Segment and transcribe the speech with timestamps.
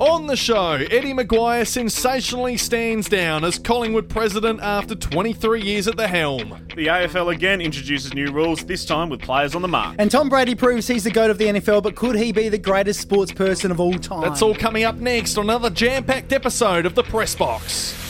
[0.00, 5.98] On the show, Eddie McGuire sensationally stands down as Collingwood president after 23 years at
[5.98, 6.66] the helm.
[6.74, 9.96] The AFL again introduces new rules, this time with players on the mark.
[9.98, 12.56] And Tom Brady proves he's the GOAT of the NFL, but could he be the
[12.56, 14.22] greatest sports person of all time?
[14.22, 18.09] That's all coming up next on another jam packed episode of The Press Box.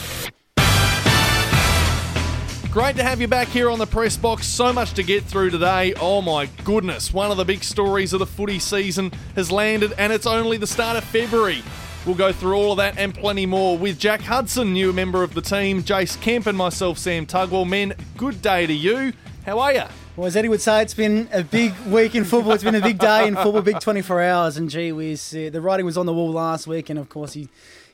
[2.71, 4.47] Great to have you back here on the press box.
[4.47, 5.93] So much to get through today.
[5.99, 7.13] Oh my goodness.
[7.13, 10.65] One of the big stories of the footy season has landed, and it's only the
[10.65, 11.63] start of February.
[12.05, 15.33] We'll go through all of that and plenty more with Jack Hudson, new member of
[15.33, 17.67] the team, Jace Kemp, and myself, Sam Tugwell.
[17.67, 19.11] Men, good day to you.
[19.45, 19.83] How are you?
[20.15, 22.53] Well, as Eddie would say, it's been a big week in football.
[22.53, 24.55] It's been a big day in football, big 24 hours.
[24.55, 26.89] And gee whiz, uh, the writing was on the wall last week.
[26.89, 27.49] And of course, he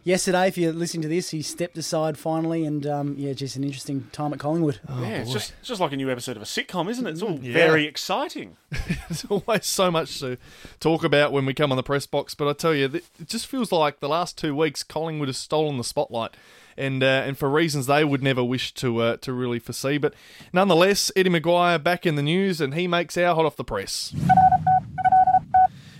[0.07, 3.63] yesterday, if you're listening to this, he stepped aside finally, and um, yeah, just an
[3.63, 4.79] interesting time at Collingwood.
[4.87, 7.11] Oh, yeah, it's just, it's just like a new episode of a sitcom, isn't it?
[7.11, 7.53] It's all yeah.
[7.53, 8.55] very exciting.
[9.09, 10.37] There's always so much to
[10.79, 13.47] talk about when we come on the press box, but I tell you, it just
[13.47, 16.35] feels like the last two weeks Collingwood has stolen the spotlight.
[16.79, 20.13] And, uh, and for reasons they would never wish to uh, to really foresee, but
[20.53, 24.13] nonetheless, Eddie McGuire back in the news, and he makes our hot off the press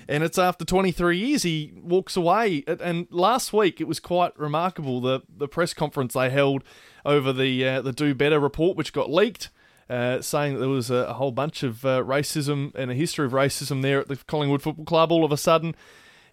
[0.08, 2.64] and it's after 23 years he walks away.
[2.68, 6.64] And last week it was quite remarkable the the press conference they held
[7.06, 9.50] over the uh, the Do Better report, which got leaked.
[9.90, 13.26] Uh, saying that there was a, a whole bunch of uh, racism and a history
[13.26, 15.14] of racism there at the Collingwood Football Club.
[15.14, 15.78] All of a sudden,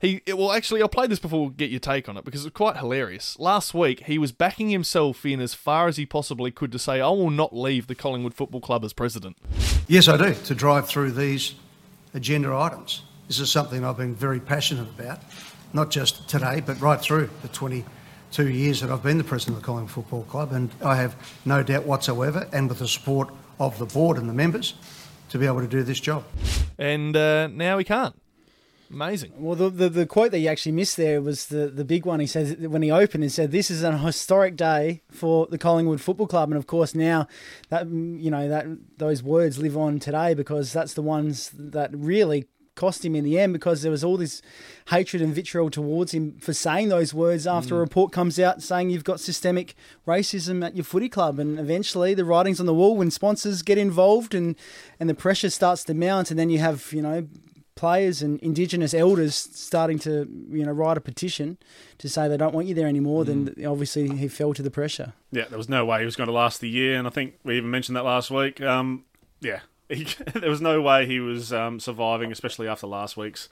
[0.01, 2.53] he well, actually, I'll play this before we get your take on it because it's
[2.53, 3.39] quite hilarious.
[3.39, 7.01] Last week, he was backing himself in as far as he possibly could to say,
[7.01, 9.37] "I will not leave the Collingwood Football Club as president."
[9.87, 11.55] Yes, I do to drive through these
[12.13, 13.03] agenda items.
[13.29, 15.21] This is something I've been very passionate about,
[15.73, 19.63] not just today, but right through the 22 years that I've been the president of
[19.63, 20.53] the Collingwood Football Club.
[20.53, 21.17] And I have
[21.47, 24.75] no doubt whatsoever, and with the support of the board and the members,
[25.31, 26.25] to be able to do this job.
[26.79, 28.15] And uh, now we can't.
[28.91, 29.33] Amazing.
[29.39, 32.21] Well, the, the, the quote that you actually missed there was the the big one.
[32.21, 36.01] He said when he opened, he said, "This is an historic day for the Collingwood
[36.01, 37.27] Football Club." And of course, now
[37.71, 38.67] that you know that
[38.99, 43.39] those words live on today because that's the ones that really cost him in the
[43.39, 44.43] end because there was all this
[44.89, 47.79] hatred and vitriol towards him for saying those words after mm.
[47.79, 49.75] a report comes out saying you've got systemic
[50.07, 51.39] racism at your footy club.
[51.39, 54.57] And eventually the writing's on the wall when sponsors get involved and
[54.99, 56.31] and the pressure starts to mount.
[56.31, 57.27] And then you have you know
[57.77, 61.59] players and indigenous elders starting to you know write a petition
[61.99, 63.25] to say they don't want you there anymore.
[63.25, 63.55] Mm.
[63.55, 65.13] then obviously he fell to the pressure.
[65.31, 66.99] Yeah there was no way he was going to last the year.
[66.99, 68.61] And i think we even mentioned that last week.
[68.61, 69.05] Um,
[69.41, 73.49] yeah he, there was no way he was um, surviving, especially after last week's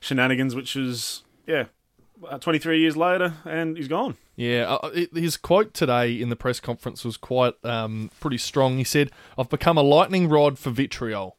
[0.00, 1.64] shenanigans, which was yeah,
[2.28, 4.16] uh, 23 years later, and he's gone.
[4.36, 8.78] Yeah, uh, his quote today in the press conference was quite um, pretty strong.
[8.78, 11.36] He said, "I've become a lightning rod for vitriol."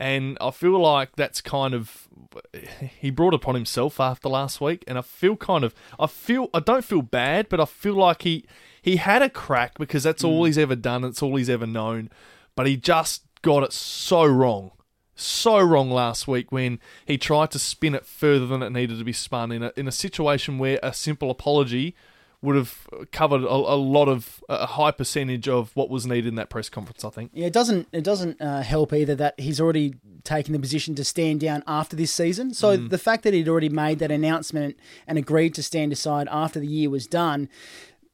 [0.00, 2.08] And I feel like that's kind of
[3.00, 6.60] he brought upon himself after last week, and I feel kind of I feel I
[6.60, 8.44] don't feel bad, but I feel like he
[8.80, 10.46] he had a crack because that's all mm.
[10.46, 12.10] he's ever done, it's all he's ever known,
[12.54, 14.72] but he just got it so wrong.
[15.14, 19.04] So wrong last week when he tried to spin it further than it needed to
[19.04, 21.96] be spun in a, in a situation where a simple apology
[22.42, 26.34] would have covered a, a, lot of a high percentage of what was needed in
[26.34, 27.06] that press conference.
[27.06, 27.30] I think.
[27.32, 29.94] Yeah, it doesn't it doesn't uh, help either that he's already
[30.24, 32.52] taken the position to stand down after this season.
[32.52, 32.90] So mm.
[32.90, 36.68] the fact that he'd already made that announcement and agreed to stand aside after the
[36.68, 37.48] year was done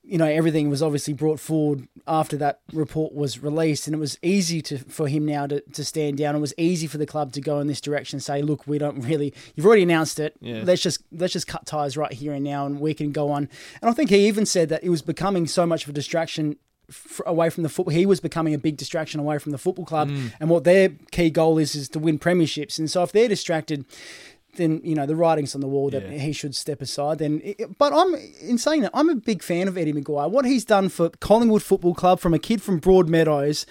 [0.05, 4.19] you know everything was obviously brought forward after that report was released and it was
[4.23, 7.33] easy to for him now to, to stand down it was easy for the club
[7.33, 10.35] to go in this direction and say look we don't really you've already announced it
[10.41, 10.63] yeah.
[10.65, 13.49] let's just let's just cut ties right here and now and we can go on
[13.81, 16.57] and i think he even said that it was becoming so much of a distraction
[17.25, 17.95] away from the football.
[17.95, 20.33] He was becoming a big distraction away from the football club, mm.
[20.41, 22.79] and what their key goal is is to win premierships.
[22.79, 23.85] And so if they're distracted,
[24.57, 26.19] then you know the writing's on the wall that yeah.
[26.19, 27.19] he should step aside.
[27.19, 27.43] Then,
[27.79, 30.31] but I'm in saying that I'm a big fan of Eddie McGuire.
[30.31, 33.67] What he's done for Collingwood Football Club, from a kid from Broadmeadows,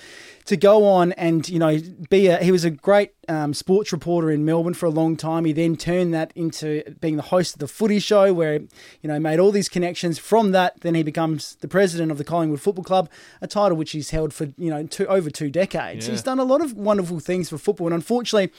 [0.46, 1.80] to go on and you know
[2.10, 5.46] be a he was a great um, sports reporter in Melbourne for a long time.
[5.46, 9.20] He then turned that into being the host of the Footy Show, where you know
[9.20, 10.20] made all these connections.
[10.20, 13.10] From that, then he becomes the president of the Collingwood Football Club,
[13.42, 16.06] a title which he's held for you know two, over two decades.
[16.06, 16.12] Yeah.
[16.12, 18.52] He's done a lot of wonderful things for football, and unfortunately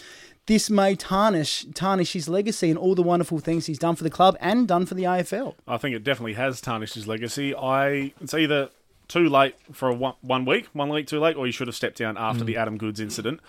[0.46, 4.11] this may tarnish tarnish his legacy and all the wonderful things he's done for the
[4.11, 5.55] club and done for the AFL.
[5.67, 7.55] I think it definitely has tarnished his legacy.
[7.55, 8.70] I it's either
[9.08, 11.76] too late for a one, one week, one week too late, or he should have
[11.76, 12.46] stepped down after mm.
[12.46, 13.41] the Adam Goodes incident.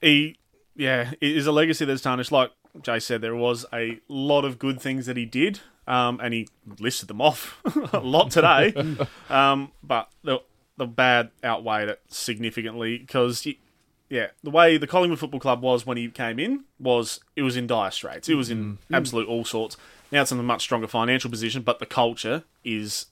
[0.00, 0.38] He,
[0.74, 2.32] yeah, it is a legacy that's tarnished.
[2.32, 2.50] Like
[2.82, 6.48] Jay said, there was a lot of good things that he did, um, and he
[6.78, 7.60] listed them off
[7.92, 8.74] a lot today.
[9.30, 10.40] um, but the
[10.76, 13.46] the bad outweighed it significantly because
[14.08, 17.56] yeah, the way the Collingwood Football Club was when he came in was it was
[17.56, 18.28] in dire straits.
[18.28, 18.78] It was in mm.
[18.92, 19.76] absolute all sorts.
[20.12, 23.06] Now it's in a much stronger financial position, but the culture is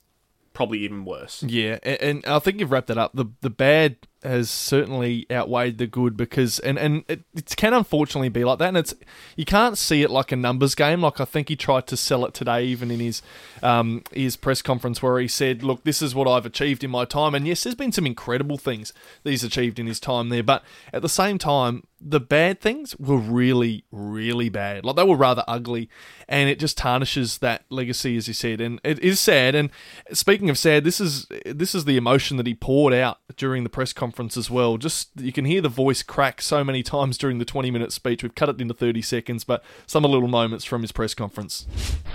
[0.53, 1.43] probably even worse.
[1.43, 3.11] Yeah, and, and I think you've wrapped that up.
[3.13, 8.29] The the bad has certainly outweighed the good because and and it, it can unfortunately
[8.29, 8.93] be like that and it's
[9.35, 12.25] you can't see it like a numbers game like I think he tried to sell
[12.25, 13.21] it today even in his
[13.61, 17.05] um, his press conference where he said look this is what I've achieved in my
[17.05, 20.43] time and yes there's been some incredible things that he's achieved in his time there
[20.43, 24.85] but at the same time the bad things were really, really bad.
[24.85, 25.89] Like they were rather ugly,
[26.29, 28.61] and it just tarnishes that legacy, as you said.
[28.61, 29.55] And it is sad.
[29.55, 29.71] And
[30.13, 33.69] speaking of sad, this is this is the emotion that he poured out during the
[33.69, 34.04] press conference
[34.37, 34.77] as well.
[34.77, 38.23] Just you can hear the voice crack so many times during the twenty minute speech.
[38.23, 41.65] We've cut it into thirty seconds, but some little moments from his press conference.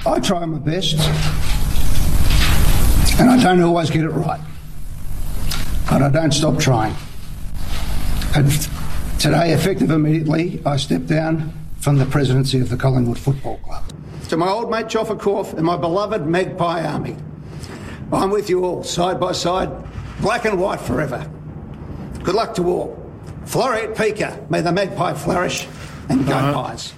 [0.06, 0.94] I try my best,
[3.18, 4.40] and I don't always get it right,
[5.88, 6.94] but I don't stop trying.
[8.34, 8.50] And
[9.20, 13.84] Today, effective immediately, I step down from the presidency of the Collingwood Football Club.
[14.30, 17.18] To my old mate Joffa Corfe and my beloved Magpie Army,
[18.10, 19.68] I'm with you all, side by side,
[20.22, 21.30] black and white forever.
[22.22, 23.10] Good luck to all.
[23.44, 25.66] Floreat Pica, may the Magpie flourish,
[26.08, 26.52] and go uh-huh.
[26.52, 26.92] Pies.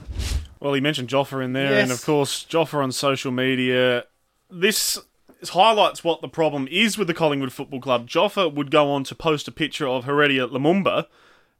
[0.59, 1.83] Well, he mentioned Joffa in there, yes.
[1.83, 4.05] and of course, Joffa on social media.
[4.51, 4.99] This
[5.51, 8.09] highlights what the problem is with the Collingwood Football Club.
[8.09, 11.07] Joffa would go on to post a picture of Heritier Lumumba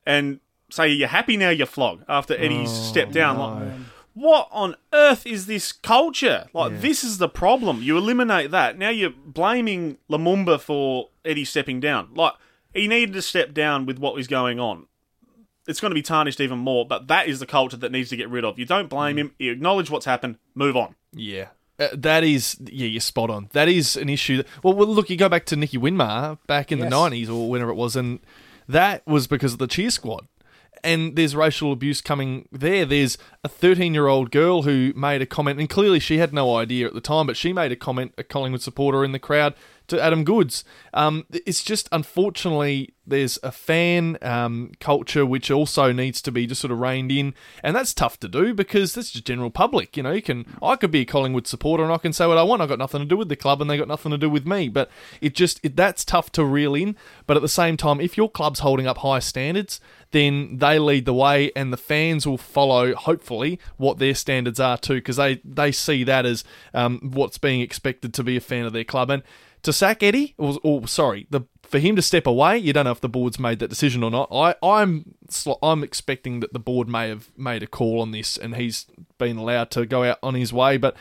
[0.05, 3.37] and say you're happy now you're flogged after Eddie's oh, stepped down.
[3.37, 3.65] No.
[3.65, 3.73] Like,
[4.15, 6.47] what on earth is this culture?
[6.53, 6.79] Like, yeah.
[6.79, 7.83] this is the problem.
[7.83, 8.77] You eliminate that.
[8.77, 12.11] Now you're blaming Lumumba for Eddie stepping down.
[12.15, 12.35] Like,
[12.75, 14.87] he needed to step down with what was going on.
[15.67, 18.17] It's going to be tarnished even more, but that is the culture that needs to
[18.17, 18.59] get rid of.
[18.59, 19.21] You don't blame mm.
[19.21, 20.97] him, you acknowledge what's happened, move on.
[21.13, 21.49] Yeah.
[21.79, 23.49] Uh, that is, yeah, you're spot on.
[23.53, 24.43] That is an issue.
[24.63, 26.91] Well, well look, you go back to Nicky Winmar back in yes.
[26.91, 28.19] the 90s or whenever it was, and
[28.69, 30.27] that was because of the cheer squad
[30.85, 32.85] and there's racial abuse coming there.
[32.85, 36.57] There's a 13 year old girl who made a comment, and clearly she had no
[36.57, 39.55] idea at the time, but she made a comment, a Collingwood supporter in the crowd,
[39.93, 40.65] to Adam Goodes.
[40.93, 46.61] Um, it's just unfortunately there's a fan um, culture which also needs to be just
[46.61, 49.97] sort of reined in, and that's tough to do because that's just general public.
[49.97, 52.39] You know, you can I could be a Collingwood supporter and I can say what
[52.39, 52.61] I want.
[52.61, 54.31] I have got nothing to do with the club, and they got nothing to do
[54.31, 54.69] with me.
[54.69, 54.91] But
[55.21, 56.97] it just it, that's tough to reel in.
[57.27, 59.81] But at the same time, if your club's holding up high standards,
[60.13, 62.95] then they lead the way, and the fans will follow.
[62.95, 67.61] Hopefully, what their standards are too, because they they see that as um, what's being
[67.61, 69.23] expected to be a fan of their club and
[69.63, 72.59] to sack Eddie, or, or, oh, sorry, the for him to step away.
[72.59, 74.29] You don't know if the board's made that decision or not.
[74.33, 75.15] I, I'm
[75.63, 78.87] I'm expecting that the board may have made a call on this, and he's
[79.19, 80.77] been allowed to go out on his way.
[80.77, 80.97] But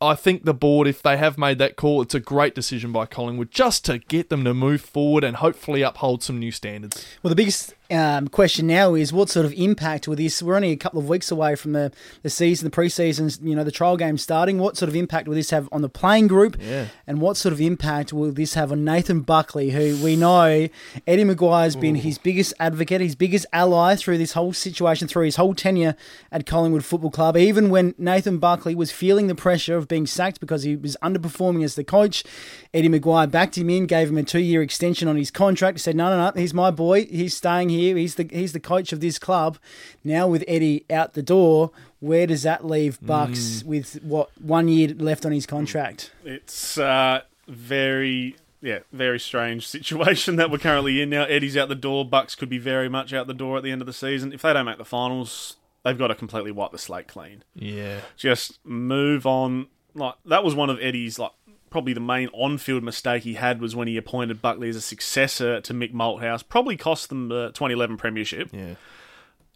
[0.00, 3.06] I think the board, if they have made that call, it's a great decision by
[3.06, 7.06] Collingwood just to get them to move forward and hopefully uphold some new standards.
[7.22, 10.42] Well, the biggest um, question now is what sort of impact will this?
[10.42, 11.90] We're only a couple of weeks away from the,
[12.22, 14.58] the season, the preseason, you know, the trial game starting.
[14.58, 16.58] What sort of impact will this have on the playing group?
[16.60, 16.88] Yeah.
[17.06, 20.68] And what sort of impact will this have on Nathan Buckley, who we know
[21.06, 25.36] Eddie McGuire's been his biggest advocate, his biggest ally through this whole situation, through his
[25.36, 25.96] whole tenure
[26.30, 27.36] at Collingwood Football Club.
[27.38, 31.64] Even when Nathan Buckley was feeling the pressure of being sacked because he was underperforming
[31.64, 32.24] as the coach.
[32.72, 35.80] Eddie McGuire backed him in, gave him a two-year extension on his contract.
[35.80, 37.06] Said, "No, no, no, he's my boy.
[37.06, 37.96] He's staying here.
[37.96, 39.58] He's the he's the coach of this club."
[40.02, 41.70] Now with Eddie out the door,
[42.00, 43.64] where does that leave Bucks mm.
[43.64, 46.12] with what one year left on his contract?
[46.24, 51.24] It's uh, very yeah, very strange situation that we're currently in now.
[51.24, 52.04] Eddie's out the door.
[52.04, 54.32] Bucks could be very much out the door at the end of the season.
[54.32, 57.44] If they don't make the finals, they've got to completely wipe the slate clean.
[57.54, 58.00] Yeah.
[58.16, 59.68] Just move on.
[59.94, 61.32] Like that was one of Eddie's like
[61.70, 65.60] probably the main on-field mistake he had was when he appointed Buckley as a successor
[65.60, 66.46] to Mick Malthouse.
[66.48, 68.50] Probably cost them the 2011 premiership.
[68.52, 68.74] Yeah.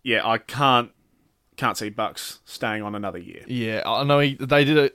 [0.03, 0.93] Yeah, I can't
[1.57, 3.43] can't see Bucks staying on another year.
[3.49, 4.91] Yeah, I know he, they did a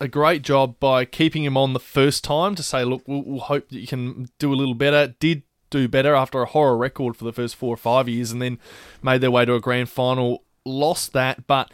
[0.00, 3.40] a great job by keeping him on the first time to say, look, we'll, we'll
[3.40, 5.14] hope that you can do a little better.
[5.18, 8.42] Did do better after a horror record for the first four or five years, and
[8.42, 8.58] then
[9.02, 11.70] made their way to a grand final lost that, but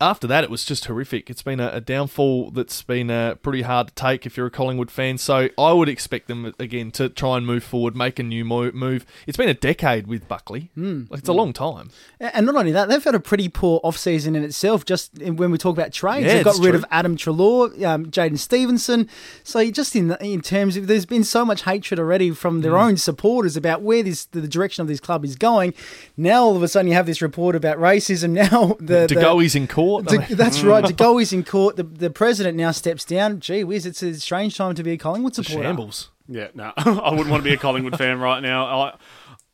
[0.00, 1.28] after that, it was just horrific.
[1.28, 4.50] It's been a, a downfall that's been uh, pretty hard to take if you're a
[4.50, 5.18] Collingwood fan.
[5.18, 9.04] So I would expect them again to try and move forward, make a new move.
[9.26, 10.70] It's been a decade with Buckley.
[10.76, 11.10] Mm.
[11.10, 11.90] Like, it's a long time.
[12.20, 14.84] And not only that, they've had a pretty poor off season in itself.
[14.84, 16.78] Just when we talk about trades, yeah, they got rid true.
[16.78, 19.08] of Adam Treloar, um, Jaidyn Stephenson.
[19.42, 22.82] So just in in terms of, there's been so much hatred already from their mm.
[22.82, 25.74] own supporters about where this the direction of this club is going.
[26.16, 28.28] Now all of a sudden you have this report about racism.
[28.38, 29.87] Now the, go he's in court.
[29.96, 30.84] To, that's right.
[30.84, 30.96] De mm.
[30.96, 31.76] Goey's in court.
[31.76, 33.40] The, the president now steps down.
[33.40, 35.62] Gee whiz, it's a strange time to be a Collingwood supporter.
[35.62, 36.10] Shambles.
[36.28, 38.66] Yeah, no, I wouldn't want to be a Collingwood fan right now.
[38.66, 38.96] I,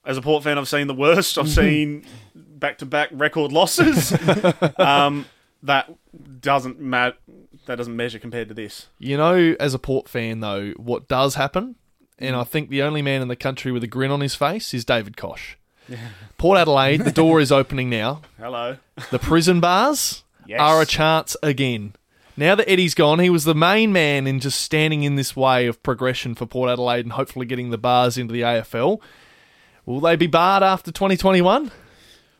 [0.04, 1.38] as a Port fan, I've seen the worst.
[1.38, 1.54] I've mm-hmm.
[1.54, 4.12] seen back to back record losses.
[4.78, 5.26] um,
[5.62, 5.92] that
[6.40, 7.16] doesn't matter
[7.66, 8.88] that doesn't measure compared to this.
[8.98, 11.76] You know, as a Port fan, though, what does happen,
[12.18, 12.40] and mm.
[12.40, 14.84] I think the only man in the country with a grin on his face is
[14.84, 15.56] David Koch.
[16.38, 18.22] Port Adelaide, the door is opening now.
[18.38, 18.78] Hello.
[19.10, 20.60] The prison bars Yes.
[20.60, 21.94] are a chance again.
[22.36, 25.66] Now that Eddie's gone, he was the main man in just standing in this way
[25.66, 29.00] of progression for Port Adelaide and hopefully getting the bars into the AFL.
[29.86, 31.70] Will they be barred after 2021?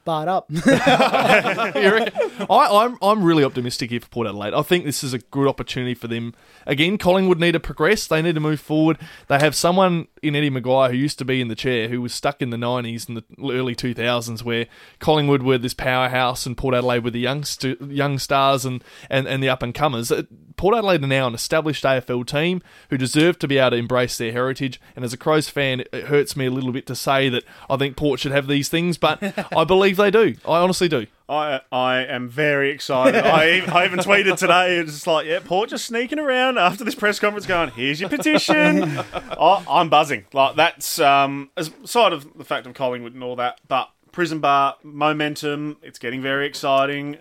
[0.05, 0.47] Barred up.
[0.67, 4.53] I, I'm I'm really optimistic here for Port Adelaide.
[4.53, 6.35] I think this is a good opportunity for them.
[6.67, 8.07] Again, Collingwood need to progress.
[8.07, 8.99] They need to move forward.
[9.29, 12.13] They have someone in Eddie McGuire who used to be in the chair, who was
[12.13, 14.67] stuck in the 90s and the early 2000s, where
[14.99, 17.45] Collingwood were this powerhouse and Port Adelaide were the young
[17.89, 20.11] young stars and, and, and the up and comers.
[20.11, 20.23] Uh,
[20.57, 24.17] Port Adelaide are now an established AFL team who deserve to be able to embrace
[24.17, 24.81] their heritage.
[24.95, 27.77] And as a Crows fan, it hurts me a little bit to say that I
[27.77, 29.21] think Port should have these things, but
[29.57, 30.37] I believe they do.
[30.47, 31.07] I honestly do.
[31.29, 33.25] I I am very excited.
[33.25, 34.77] I, even- I even tweeted today.
[34.77, 38.11] It's just like, yeah, Port just sneaking around after this press conference, going, "Here's your
[38.11, 40.27] petition." I, I'm buzzing.
[40.35, 44.77] Like that's um, aside of the fact of Collingwood and all that, but prison bar
[44.83, 45.79] momentum.
[45.83, 47.19] It's getting very exciting.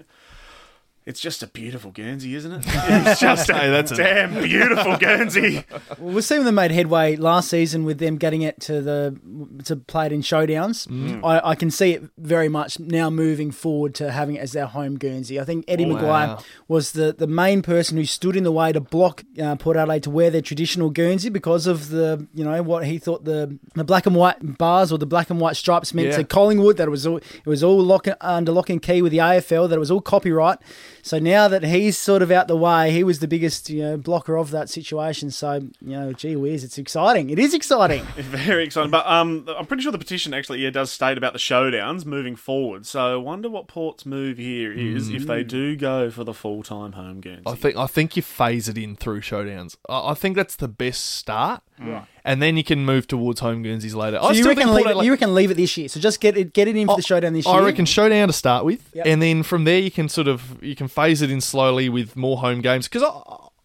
[1.06, 2.64] It's just a beautiful Guernsey, isn't it?
[2.68, 5.66] It's just a Hey, that's a- damn beautiful Guernsey.
[6.00, 9.20] Well, we've seen them made headway last season with them getting it to the
[9.66, 10.88] to play it in showdowns.
[10.88, 11.20] Mm.
[11.26, 14.66] I, I can see it very much now moving forward to having it as their
[14.66, 15.40] home Guernsey.
[15.40, 15.98] I think Eddie Wow.
[16.38, 19.76] McGuire was the, the main person who stood in the way to block uh, Port
[19.76, 23.60] Adelaide to wear their traditional Guernsey because of the you know what he thought the
[23.76, 26.18] the black and white bars or the black and white stripes meant Yeah.
[26.18, 26.78] to Collingwood.
[26.78, 29.68] That it was all it was all lock, under lock and key with the AFL.
[29.68, 30.60] That it was all copyright.
[31.04, 33.98] So now that he's sort of out the way, he was the biggest you know
[33.98, 35.32] blocker of that situation.
[35.32, 37.30] So you know, gee whiz, it's exciting.
[37.30, 38.06] It is exciting.
[38.16, 38.90] Very exciting.
[38.90, 42.38] But um, I'm pretty sure the petition actually yeah, does state about the showdowns moving
[42.38, 42.86] forward.
[42.86, 46.64] So I wonder what Port's move here is if they do go for the full
[46.64, 47.44] time home games.
[47.46, 49.76] I think I think you phase it in through showdowns.
[49.90, 52.08] I, I think that's the best start, Mm.
[52.24, 54.18] and then you can move towards home Guernseys later.
[54.18, 55.90] So I you still reckon leave it, Adelaide- you reckon leave it this year?
[55.90, 57.56] So just get it get it in for the showdown this year.
[57.56, 59.06] I reckon showdown to start with, Yep.
[59.06, 62.16] and then from there you can sort of you can phase it in slowly with
[62.16, 63.04] more home games because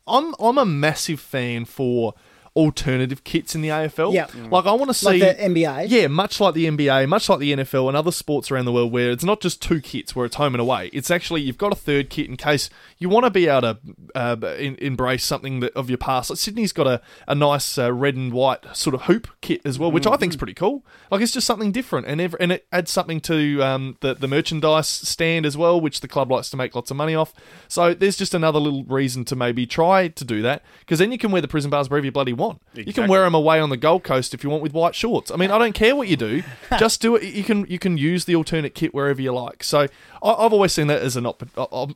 [0.06, 2.14] I'm I'm a massive fan for
[2.58, 4.12] alternative kits in the AFL.
[4.12, 4.32] Yep.
[4.50, 5.86] like I want to see like the NBA.
[5.88, 8.90] Yeah, much like the NBA, much like the NFL and other sports around the world,
[8.90, 10.90] where it's not just two kits where it's home and away.
[10.92, 13.78] It's actually you've got a third kit in case you want to be able to
[14.16, 16.30] uh, in, embrace something that, of your past.
[16.30, 19.78] Like Sydney's got a, a nice uh, red and white sort of hoop kit as
[19.78, 20.84] well, which I think's pretty cool.
[21.12, 24.26] Like it's just something different, and ev- and it adds something to um, the the
[24.26, 27.32] merchandise stand as well, which the club likes to make lots of money off.
[27.68, 31.18] So there's just another little reason to maybe try to do that because then you
[31.18, 32.47] can wear the prison bars wherever you bloody want.
[32.74, 35.30] You can wear them away on the Gold Coast if you want with white shorts.
[35.30, 36.42] I mean, I don't care what you do,
[36.78, 37.22] just do it.
[37.22, 39.64] You can you can use the alternate kit wherever you like.
[39.64, 39.80] So
[40.22, 41.42] I, I've always seen that as an op-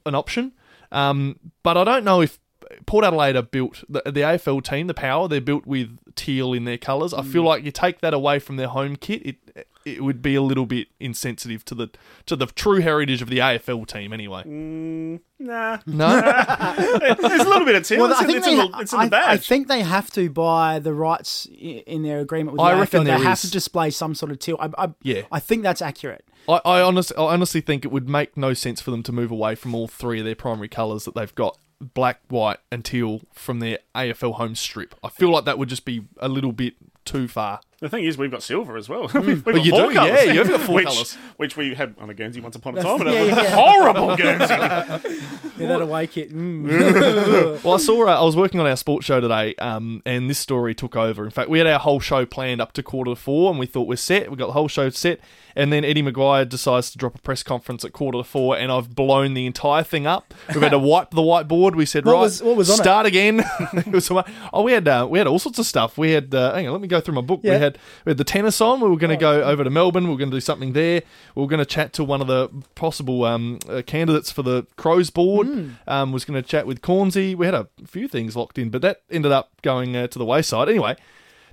[0.06, 0.52] an option,
[0.90, 2.38] um, but I don't know if
[2.86, 5.28] Port Adelaide are built the, the AFL team, the Power.
[5.28, 7.12] They're built with teal in their colours.
[7.14, 10.34] I feel like you take that away from their home kit, it it would be
[10.34, 11.90] a little bit insensitive to the
[12.26, 14.12] to the true heritage of the AFL team.
[14.12, 16.20] Anyway, mm, nah, no,
[17.20, 18.00] there's a little bit of teal.
[18.00, 19.28] Well, it's, I think it's, they, in the, it's in the badge.
[19.28, 22.80] I think they have to buy the rights in their agreement with the I AFL.
[22.80, 23.42] reckon they there have is.
[23.42, 24.56] to display some sort of teal.
[24.60, 25.22] I, I, Yeah.
[25.30, 26.24] I think that's accurate.
[26.48, 29.30] I, I honestly, I honestly think it would make no sense for them to move
[29.30, 33.22] away from all three of their primary colours that they've got black, white, and teal
[33.32, 34.94] from their AFL home strip.
[35.02, 36.74] I feel like that would just be a little bit
[37.04, 37.60] too far.
[37.82, 39.02] The thing is, we've got silver as well.
[39.14, 40.24] we've got Well, you four do, colours.
[40.24, 41.14] yeah, you've got four which, colours.
[41.36, 43.50] Which we had on a Guernsey once upon a time, and Yeah, it was yeah.
[43.56, 45.18] horrible Guernsey.
[45.58, 46.32] Yeah, that away kit.
[46.34, 47.62] Mm.
[47.64, 48.06] Well, I saw.
[48.08, 51.24] Uh, I was working on our sports show today, um, and this story took over.
[51.24, 53.66] In fact, we had our whole show planned up to quarter to four, and we
[53.66, 54.30] thought we're set.
[54.30, 55.20] We got the whole show set,
[55.54, 58.72] and then Eddie McGuire decides to drop a press conference at quarter to four, and
[58.72, 60.34] I've blown the entire thing up.
[60.48, 61.76] We've had to wipe the whiteboard.
[61.76, 62.82] We said, What right, was- what was on it?
[62.82, 63.44] start again.
[63.74, 65.96] it was some- oh, we had uh, we had all sorts of stuff.
[65.98, 67.40] We had uh, hang on, let me go through my book.
[67.44, 67.54] Yeah.
[67.58, 68.80] We had we had the tennis on.
[68.80, 70.04] We were going to go over to Melbourne.
[70.04, 71.02] We were going to do something there.
[71.34, 74.66] We were going to chat to one of the possible um, uh, candidates for the
[74.76, 75.48] Crows board.
[75.86, 77.34] Um, was going to chat with Cornsey.
[77.34, 80.24] We had a few things locked in, but that ended up going uh, to the
[80.24, 80.68] wayside.
[80.68, 80.96] Anyway,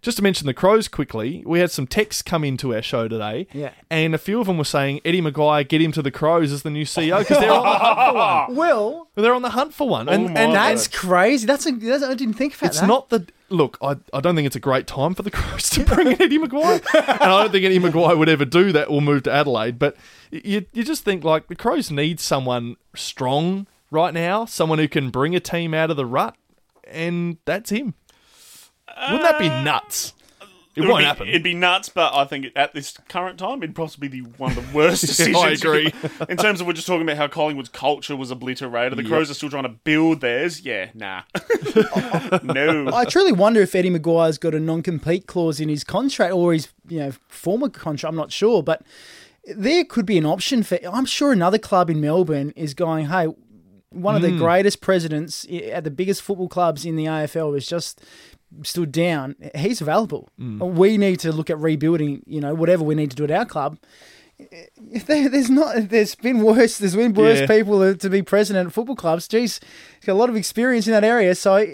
[0.02, 3.48] just to mention the Crows quickly, we had some texts come into our show today,
[3.54, 3.72] Yeah.
[3.90, 6.64] and a few of them were saying Eddie McGuire get him to the Crows as
[6.64, 8.56] the new CEO because they're on the hunt for one.
[8.56, 11.46] Well, They're on the hunt for one, and, oh my and that's crazy.
[11.46, 12.88] That's, a, that's I didn't think about it's that.
[12.88, 13.78] not the look.
[13.82, 16.38] I, I don't think it's a great time for the Crows to bring in Eddie
[16.40, 19.78] McGuire, and I don't think Eddie McGuire would ever do that or move to Adelaide.
[19.80, 19.96] But
[20.32, 25.10] you you just think like the Crows need someone strong right now, someone who can
[25.10, 26.36] bring a team out of the rut,
[26.88, 27.96] and that's him.
[29.12, 30.14] Wouldn't that be uh, nuts?
[30.80, 31.28] It would won't be, happen.
[31.28, 34.56] It'd be nuts, but I think at this current time, it'd possibly be one of
[34.56, 35.36] the worst decisions.
[35.36, 35.94] I agree.
[36.30, 38.98] In terms of we're just talking about how Collingwood's culture was obliterated.
[38.98, 40.62] The Crows are still trying to build theirs.
[40.62, 41.24] Yeah, nah.
[42.44, 42.92] no.
[42.94, 46.70] I truly wonder if Eddie McGuire's got a non-compete clause in his contract or his
[46.88, 48.12] you know former contract.
[48.12, 48.84] I'm not sure, but
[49.46, 50.78] there could be an option for.
[50.90, 53.08] I'm sure another club in Melbourne is going.
[53.08, 53.28] Hey,
[53.90, 54.38] one of the hmm.
[54.38, 58.04] greatest presidents at the biggest football clubs in the AFL is just
[58.64, 59.36] stood down.
[59.56, 60.30] He's available.
[60.40, 60.74] Mm.
[60.74, 62.24] We need to look at rebuilding.
[62.26, 63.78] You know, whatever we need to do at our club.
[64.92, 66.78] If there, there's not, there's been worse.
[66.78, 67.48] There's been worse Yeah.
[67.48, 69.28] people to be president at football clubs.
[69.28, 69.60] Geez,
[70.00, 71.36] he's got a lot of experience in that area.
[71.36, 71.66] So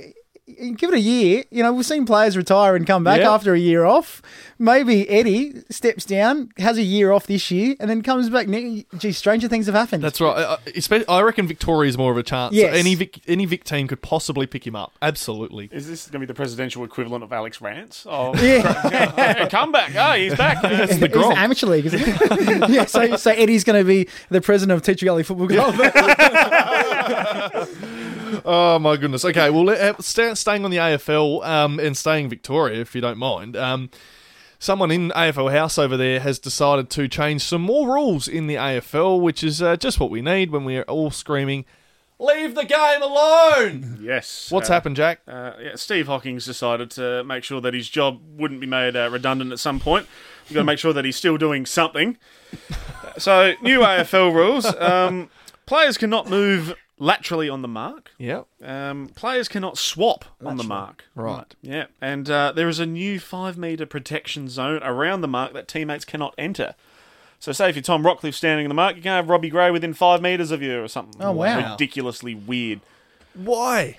[0.75, 1.43] give it a year.
[1.51, 4.21] You know, we've seen players retire and come back after a year off.
[4.57, 8.47] Maybe Eddie steps down, has a year off this year, and then comes back.
[8.47, 10.01] ne- Gee, stranger things have happened.
[10.03, 10.37] That's right.
[10.37, 12.53] I, I- especially, I reckon Victoria's more of a chance.
[12.53, 12.73] Yes.
[12.75, 14.93] Any Vic, any Vic team could possibly pick him up.
[15.01, 15.67] Absolutely.
[15.73, 18.05] Is this going to be the presidential equivalent of Alex Rance?
[18.09, 19.91] Oh, yeah, hey, come back.
[19.95, 20.61] Oh, he's back.
[20.63, 21.35] That's the he's Gronk.
[21.35, 22.73] amateur league, isn't he?
[22.75, 22.85] yeah.
[22.85, 25.75] So, so Eddie's going to be the president of Tea Tree Gully Football Club.
[28.47, 29.25] Oh my goodness.
[29.25, 33.17] Okay, well, let- uh, staying on the AFL um, and staying Victoria, if you don't
[33.17, 33.55] mind.
[33.55, 33.89] Um,
[34.65, 38.55] someone in AFL House over there has decided to change some more rules in the
[38.55, 41.65] AFL, which is uh, just what we need when we're all screaming,
[42.17, 44.51] "Leave the game alone!" Yes.
[44.51, 45.21] What's uh, happened, Jack?
[45.27, 49.09] Uh, yeah, Steve Hocking decided to make sure that his job wouldn't be made uh,
[49.11, 50.07] redundant at some point.
[50.47, 52.17] You've got to make sure that he's still doing something.
[53.17, 54.65] So, new AFL rules.
[54.65, 55.29] Um,
[55.65, 58.11] players cannot move laterally on the mark.
[58.17, 61.05] Yeah, Um, players cannot swap on the mark.
[61.15, 61.53] right.
[61.61, 65.67] Yeah, and uh, there is a new five metre protection zone around the mark that
[65.67, 66.75] teammates cannot enter.
[67.39, 69.69] So, say if you're Tom Rockliff standing in the mark, you can have Robbie Gray
[69.71, 71.21] within five metres of you or something.
[71.21, 71.71] Oh, wow.
[71.73, 72.79] Ridiculously weird.
[73.33, 73.97] Why?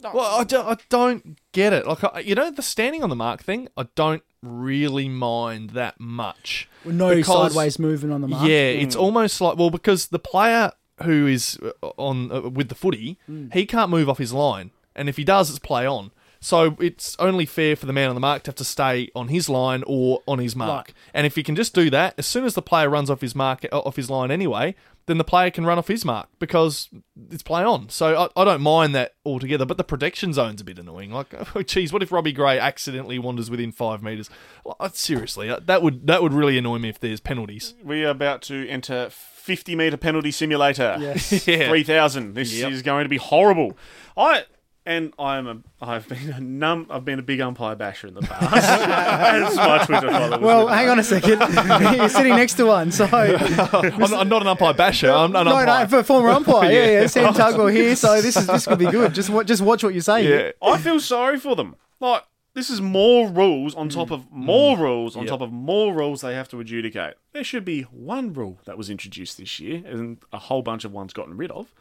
[0.00, 1.84] Well, I don't, I don't get it.
[1.86, 5.98] Like, I, you know, the standing on the mark thing, I don't really mind that
[5.98, 6.68] much.
[6.84, 8.46] no Because- sideways movement on the mark.
[8.48, 10.70] Yeah, it's almost like well because the player
[11.02, 13.18] who is uh, on uh, with the footy,
[13.52, 16.10] he can't move off his line, and if he does, it's play on.
[16.40, 19.28] So it's only fair for the man on the mark to have to stay on
[19.28, 20.88] his line or on his mark.
[20.88, 20.94] Right.
[21.14, 23.34] And if he can just do that, as soon as the player runs off his
[23.34, 24.74] mark uh, off his line anyway,
[25.06, 26.90] then the player can run off his mark because
[27.30, 27.88] it's play on.
[27.88, 29.64] So I, I don't mind that altogether.
[29.64, 31.10] But the protection zone's a bit annoying.
[31.10, 34.30] Like, oh, geez, what if Robbie Gray accidentally wanders within five meters?
[34.64, 37.74] Well, seriously, uh, that would that would really annoy me if there's penalties.
[37.82, 39.08] We are about to enter
[39.48, 40.96] 50 metre penalty simulator.
[41.00, 41.46] Yes.
[41.48, 41.68] Yeah.
[41.70, 42.34] 3000.
[42.34, 42.70] This Yep.
[42.70, 43.78] is going to be horrible.
[44.14, 44.44] I
[44.84, 48.20] and I'm a I've been a num I've been a big umpire basher in the
[48.20, 48.52] past.
[49.48, 50.40] As my Twitter followers.
[50.40, 50.92] Well, hang know.
[50.92, 51.40] on a second.
[51.96, 55.10] You're sitting next to one, so I'm, I'm not an umpire basher.
[55.10, 55.84] I'm an no, umpire.
[55.84, 56.70] no, for former umpire.
[56.70, 57.06] Yeah, yeah.
[57.06, 59.14] Sam Tugwell here, so this is this could be good.
[59.14, 60.28] Just wa- just watch what you say.
[60.28, 60.52] yeah.
[60.62, 61.74] I feel sorry for them.
[62.00, 62.24] Like
[62.58, 65.30] this is more rules on top mm, of more mm, rules on Yep.
[65.30, 67.14] top of more rules they have to adjudicate.
[67.32, 70.92] There should be one rule that was introduced this year, and a whole bunch of
[70.92, 71.72] ones gotten rid of.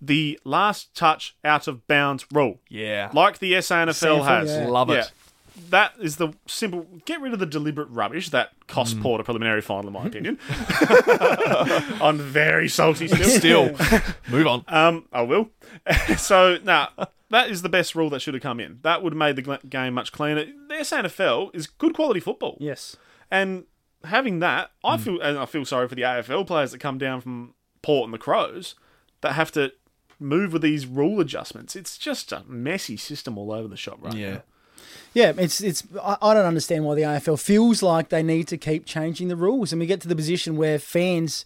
[0.00, 2.58] The last touch out of bounds rule.
[2.68, 3.10] Yeah.
[3.12, 4.50] like the SANFL SANFL, has.
[4.50, 4.66] yeah.
[4.66, 5.10] Love it.
[5.70, 6.86] That is the simple.
[7.04, 9.02] Get rid of the deliberate rubbish that cost Mm.
[9.02, 10.38] Port a preliminary final, in my opinion.
[12.00, 13.28] I'm very salty still.
[13.38, 13.76] Still,
[14.28, 14.64] move on.
[14.68, 15.50] Um, I will.
[16.16, 16.88] so now
[17.30, 18.78] that is the best rule that should have come in.
[18.82, 20.44] That would have made the game much cleaner.
[20.44, 22.96] The SANFL is good quality football, Yes.
[23.30, 23.64] and
[24.04, 27.20] having that, I feel and I feel sorry for the AFL players that come down
[27.20, 28.74] from Port and the Crows
[29.20, 29.72] that have to
[30.20, 31.76] move with these rule adjustments.
[31.76, 34.30] It's just a messy system all over the shop right Yeah.
[34.34, 34.42] now.
[35.18, 35.82] Yeah, it's it's.
[36.00, 39.72] I, don't understand why the AFL feels like they need to keep changing the rules,
[39.72, 41.44] and we get to the position where fans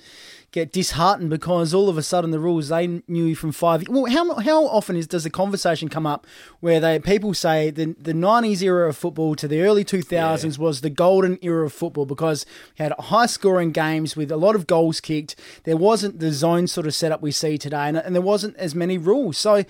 [0.51, 3.89] get disheartened because all of a sudden the rules they knew from five.
[3.89, 6.27] Well, how how often is does the conversation come up
[6.61, 10.59] where they people say the the nineties era of football to the early two thousands
[10.59, 12.45] was the golden era of football because
[12.79, 15.35] we had high scoring games with a lot of goals kicked.
[15.65, 18.75] There wasn't the zone sort of setup we see today, and, and there wasn't as
[18.75, 19.39] many rules.
[19.39, 19.65] So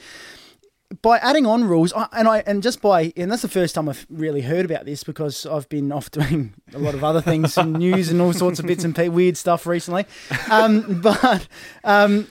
[1.01, 3.89] by adding on rules, I, and I and just by and that's the first time
[3.89, 7.57] I've really heard about this because I've been off doing a lot of other things,
[7.57, 10.07] and news and all sorts of bits and weird stuff recently.
[10.51, 11.47] Um, but
[11.85, 12.29] um,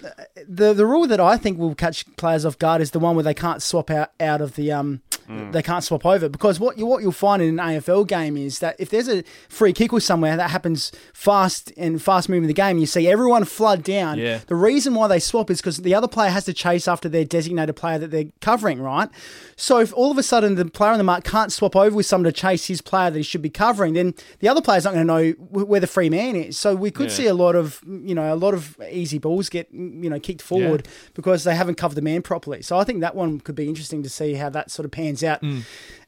[0.48, 3.24] the the rule that I think will catch players off guard is the one where
[3.24, 5.52] they can't swap out out of the um, Mm.
[5.54, 8.60] they can't swap over because what you what you'll find in an AFL game is
[8.60, 12.54] that if there's a free kick or somewhere that happens fast and fast moving the
[12.54, 14.18] game, you see everyone flood down.
[14.18, 14.40] Yeah.
[14.48, 17.24] The reason why they swap is because the other player has to chase after their
[17.26, 19.10] designated player that they're covering, right?
[19.56, 22.06] So if all of a sudden the player on the mark can't swap over with
[22.06, 24.94] someone to chase his player that he should be covering, then the other player's not
[24.94, 26.58] going to know where the free man is.
[26.58, 27.16] So we could Yeah.
[27.16, 30.42] see a lot of, you know, a lot of easy balls get, you know, kicked
[30.42, 32.62] forward because they haven't covered the man properly.
[32.62, 35.21] So I think that one could be interesting to see how that sort of pans
[35.24, 35.42] out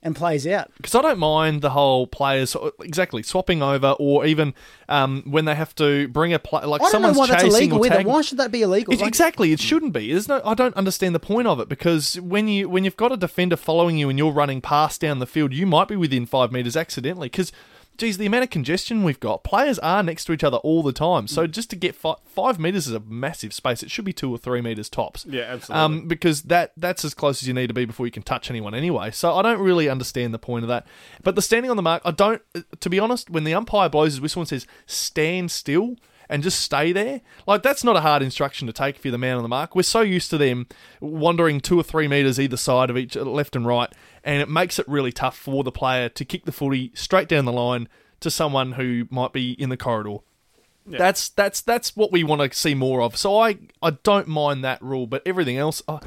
[0.06, 0.70] and plays out.
[0.78, 4.54] because I don't mind the whole players exactly swapping over, or even
[4.90, 7.44] um, when they have to bring a play like I don't know someone's why that's
[7.44, 8.08] chasing illegal or tagging.
[8.08, 8.92] Why should that be illegal?
[8.94, 10.12] It's- Like- exactly, it shouldn't be.
[10.12, 13.12] There's no, I don't understand the point of it because when you when you've got
[13.14, 16.26] a defender following you and you're running past down the field, you might be within
[16.26, 17.30] five meters accidentally.
[17.30, 17.52] Because,
[17.98, 20.94] geez, the amount of congestion we've got, players are next to each other all the
[20.94, 21.28] time.
[21.28, 23.84] So just to get fi- five meters is a massive space.
[23.84, 25.26] It should be two or three meters tops.
[25.30, 25.84] Yeah, absolutely.
[25.84, 28.50] Um, because that that's as close as you need to be before you can touch
[28.50, 29.12] anyone anyway.
[29.12, 30.88] So I don't really understand the point of that.
[31.24, 32.42] But the standing on the mark, I don't.
[32.80, 35.96] To be honest, when the umpire blows his whistle and says stand still
[36.30, 39.18] and just stay there, like that's not a hard instruction to take if you're the
[39.18, 39.76] man on the mark.
[39.76, 40.68] We're so used to them
[41.02, 43.92] wandering two or three meters either side of each, left and right,
[44.24, 47.46] and it makes it really tough for the player to kick the footy straight down
[47.46, 47.88] the line
[48.22, 50.18] to someone who might be in the corridor.
[50.86, 53.16] That's that's that's what we want to see more of.
[53.16, 56.00] So I I don't mind that rule, but everything else, uh,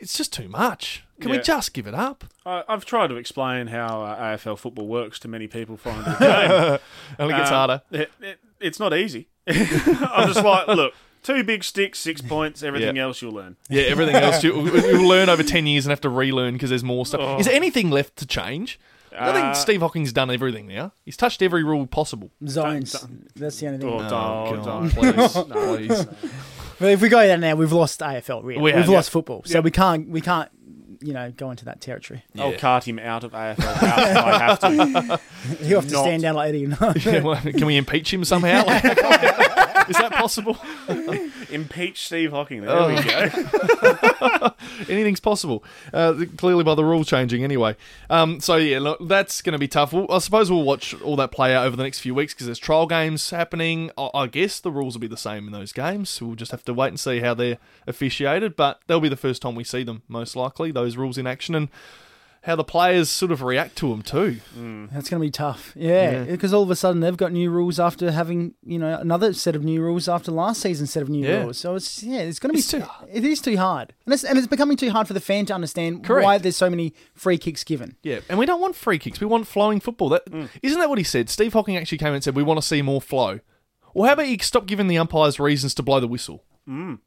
[0.00, 1.04] it's just too much.
[1.20, 2.24] Can we just give it up?
[2.44, 6.16] I, I've tried to explain how uh, AFL football works to many people following the
[6.18, 6.78] game.
[7.18, 7.82] It only gets Um, harder.
[7.92, 9.28] It, it, it's not easy.
[9.46, 10.92] I'm just like, look,
[11.24, 12.62] two big sticks, six points.
[12.62, 13.02] Everything Yeah.
[13.04, 13.56] else you'll learn.
[13.68, 16.84] Yeah, everything else you, you'll learn over ten years and have to relearn because there's
[16.84, 17.40] more stuff.
[17.40, 18.78] Is there anything left to change?
[19.12, 20.92] I Uh, think Steve Hocking's done everything now.
[21.04, 22.30] He's touched every rule possible.
[22.48, 22.96] zones.
[23.36, 23.88] That's the only thing.
[23.88, 25.48] Oh, God, don't, please, don't.
[25.48, 25.76] No.
[25.76, 26.06] please.
[26.80, 28.42] But if we go there now, we've lost AFL.
[28.42, 28.56] Really.
[28.58, 30.50] We We have have, lost football, so we can't we can't
[31.00, 32.24] you know go into that territory.
[32.36, 32.56] I'll Yeah.
[32.56, 34.58] cart him out of AFL house if I have
[35.60, 35.64] to.
[35.64, 36.66] You have to Not- stand down like Eddie.
[37.08, 38.64] Yeah, well, can we impeach him somehow?
[39.88, 40.58] Is that possible?
[41.50, 42.62] Impeach Steve Hocking.
[42.62, 42.88] There Oh.
[42.88, 44.50] we go.
[44.92, 45.64] Anything's possible.
[45.92, 47.76] Uh, clearly by the rule changing anyway.
[48.10, 49.92] Um, so yeah, look, that's going to be tough.
[49.92, 52.46] Well, I suppose we'll watch all that play out over the next few weeks because
[52.46, 53.90] there's trial games happening.
[53.98, 56.20] I, I guess the rules will be the same in those games.
[56.20, 58.56] We'll just have to wait and see how they're officiated.
[58.56, 60.70] But they'll be the first time we see them, most likely.
[60.72, 61.68] Those rules in action and
[62.44, 64.36] how the players sort of react to them too.
[64.92, 65.72] That's going to be tough.
[65.74, 66.24] Yeah, Yeah.
[66.24, 69.56] because all of a sudden they've got new rules after having you know another set
[69.56, 71.42] of new rules after last season's set of new Yeah.
[71.44, 71.58] rules.
[71.58, 74.24] So it's yeah, it's going to be It's too- It is too hard, and it's
[74.24, 76.24] and it's becoming too hard for the fan to understand Correct.
[76.24, 77.96] why there's so many free kicks given.
[78.02, 79.20] Yeah, and we don't want free kicks.
[79.20, 80.10] We want flowing football.
[80.10, 80.48] That Mm.
[80.62, 81.30] not that what he said.
[81.30, 83.40] Steve Hocking actually came and said we want to see more flow.
[83.94, 86.44] Well, how about you stop giving the umpires reasons to blow the whistle?
[86.68, 86.98] Mm.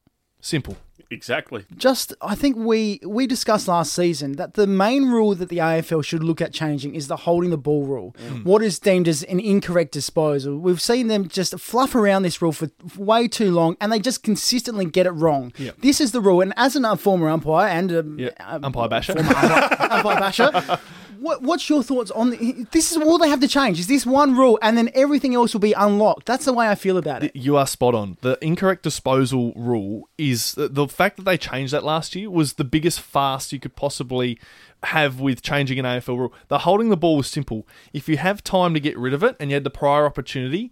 [0.47, 0.77] Simple.
[1.12, 1.65] exactly.
[1.75, 6.03] Just, I think we we discussed last season that the main rule that the AFL
[6.03, 8.15] should look at changing is the holding the ball rule.
[8.29, 8.43] Mm.
[8.45, 10.57] What is deemed as an incorrect disposal.
[10.57, 14.23] We've seen them just fluff around this rule for way too long, and they just
[14.23, 15.51] consistently get it wrong.
[15.57, 15.75] Yep.
[15.81, 19.15] This is the rule, and as a former umpire and a, Yeah, a- umpire basher.
[19.19, 20.51] umpire basher.
[21.27, 22.93] What, what's your thoughts on the, this?
[22.93, 23.81] Is all they have to change.
[23.81, 26.25] Is this one rule, and then everything else will be unlocked?
[26.25, 27.35] That's the way I feel about it.
[27.35, 28.15] You are spot on.
[28.21, 32.53] The incorrect disposal rule is the, the fact that they changed that last year was
[32.53, 34.39] the biggest fast you could possibly
[34.83, 36.33] have with changing an AFL rule.
[36.47, 37.67] The holding the ball was simple.
[37.91, 40.71] If you have time to get rid of it and you had the prior opportunity,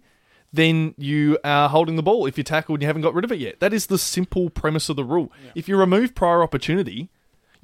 [0.54, 2.24] then you are holding the ball.
[2.24, 4.48] If you're tackled and you haven't got rid of it yet, that is the simple
[4.48, 5.30] premise of the rule.
[5.54, 7.10] If you remove prior opportunity,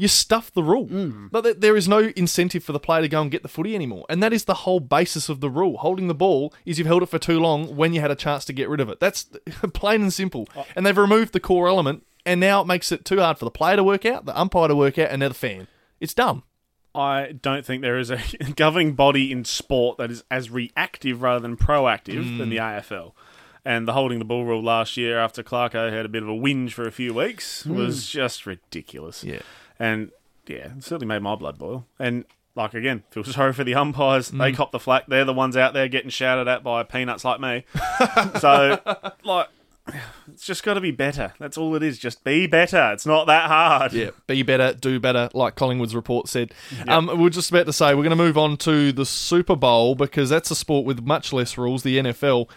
[0.03, 0.88] you stuff the rule.
[0.88, 1.31] Mm.
[1.31, 4.05] But there is no incentive for the player to go and get the footy anymore.
[4.09, 5.79] And that is the whole basis of the rule.
[5.79, 8.45] Holding the ball is you've held it for too long when you had a chance
[8.47, 8.99] to get rid of it.
[8.99, 9.23] That's
[9.73, 10.49] plain and simple.
[10.57, 10.67] Oh.
[10.75, 13.51] And they've removed the core element, and now it makes it too hard for the
[13.53, 15.69] player to work out, the umpire to work out, and now the fan.
[16.01, 16.43] It's dumb.
[16.97, 18.21] I don't think there is a
[18.57, 22.81] governing body in sport that is as reactive rather than proactive than the mm.
[22.81, 23.12] AFL.
[23.65, 26.33] And the holding the ball rule last year after Clarko had a bit of a
[26.33, 27.77] whinge for a few weeks mm.
[27.77, 29.23] was just ridiculous.
[29.23, 29.43] Yeah.
[29.83, 30.12] And
[30.47, 31.87] yeah, it certainly made my blood boil.
[31.99, 34.29] And like again, feel sorry for the umpires.
[34.29, 35.09] They cop the flack.
[35.09, 37.64] They're the ones out there getting shouted at by peanuts like me.
[38.40, 38.79] so
[39.25, 39.49] like
[40.33, 41.35] it's just got to be better.
[41.40, 41.99] That's all it is.
[41.99, 42.92] Just be better.
[42.92, 43.92] It's not that hard.
[43.92, 46.55] Yeah, be better, do better, like Collingwood's report said.
[46.87, 49.97] Um, we're just about to say we're going to move on to the Super Bowl
[49.97, 51.83] because that's a sport with much less rules.
[51.83, 52.49] The NFL,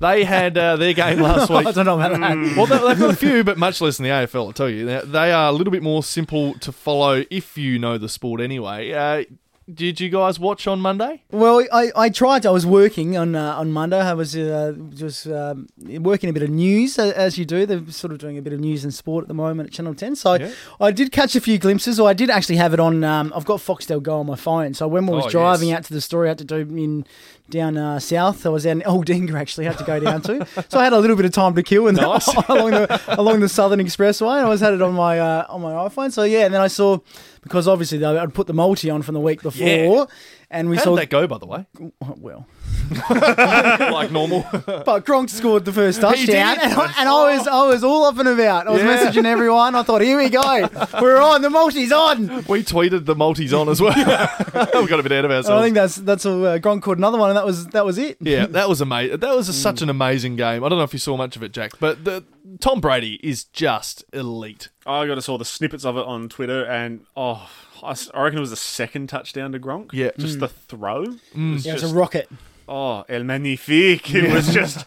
[0.00, 1.66] they had uh, their game last week.
[1.66, 2.56] I don't know about that.
[2.56, 4.46] Well, they- they've got a few, but much less than the AFL.
[4.46, 7.78] I'll tell you, They- they are a little bit more simple to follow if you
[7.78, 8.92] know the sport anyway.
[8.92, 9.24] Uh,
[9.72, 11.22] did you guys watch on Monday?
[11.30, 12.44] Well, I, I tried.
[12.44, 14.00] I was working on uh, on Monday.
[14.00, 17.66] I was uh, just um, working a bit of news uh, as you do.
[17.66, 19.94] They're sort of doing a bit of news and sport at the moment at Channel
[19.94, 20.16] Ten.
[20.16, 20.50] So Yeah.
[20.80, 22.00] I did catch a few glimpses.
[22.00, 23.04] Or I did actually have it on.
[23.04, 24.74] Um, I've got Foxtel Go on my phone.
[24.74, 25.78] So when I was Oh, driving yes.
[25.78, 27.06] out to the store, I had to do in
[27.50, 28.46] down uh, south.
[28.46, 29.66] I was in Aldinga actually.
[29.66, 30.46] Had to go down to.
[30.68, 32.28] So I had a little bit of time to kill and Nice.
[32.48, 34.38] along the along the Southern Expressway.
[34.38, 36.12] And I was had it on my uh, on my iPhone.
[36.12, 36.98] So yeah, and then I saw
[37.42, 39.66] because obviously I'd put the multi on from the week before.
[39.66, 40.04] Yeah.
[40.50, 41.66] And we How saw did that go, by the way?
[42.18, 42.46] well.
[43.10, 44.44] like normal.
[44.90, 46.32] But Gronk scored the first He did.
[46.32, 48.66] touchdown, and, I, and I was I was all up and about.
[48.66, 48.96] I was Yeah.
[48.96, 49.74] messaging everyone.
[49.76, 50.68] I thought, here we go,
[51.00, 51.42] we're on.
[51.42, 52.28] The multi's on.
[52.48, 53.94] we tweeted the multis on as well.
[53.94, 55.50] we got a bit out of ourselves.
[55.50, 56.44] I think that's that's all.
[56.44, 58.16] Uh, Gronk caught another one, and that was that was it.
[58.20, 59.18] Yeah, that was amazing.
[59.18, 60.64] That was a, such an amazing game.
[60.64, 62.24] I don't know if you saw much of it, Jack, but the
[62.58, 64.70] Tom Brady is just elite.
[64.86, 67.48] I got to saw the snippets of it on Twitter, and oh,
[67.82, 69.92] I s- I reckon it was the second touchdown to Gronk.
[69.92, 70.10] Yeah.
[70.18, 70.40] just mm.
[70.40, 71.02] the throw.
[71.02, 71.54] It mm.
[71.54, 72.28] was Yeah, it's just- a rocket.
[72.68, 74.14] Oh, El Magnifique.
[74.14, 74.86] It was just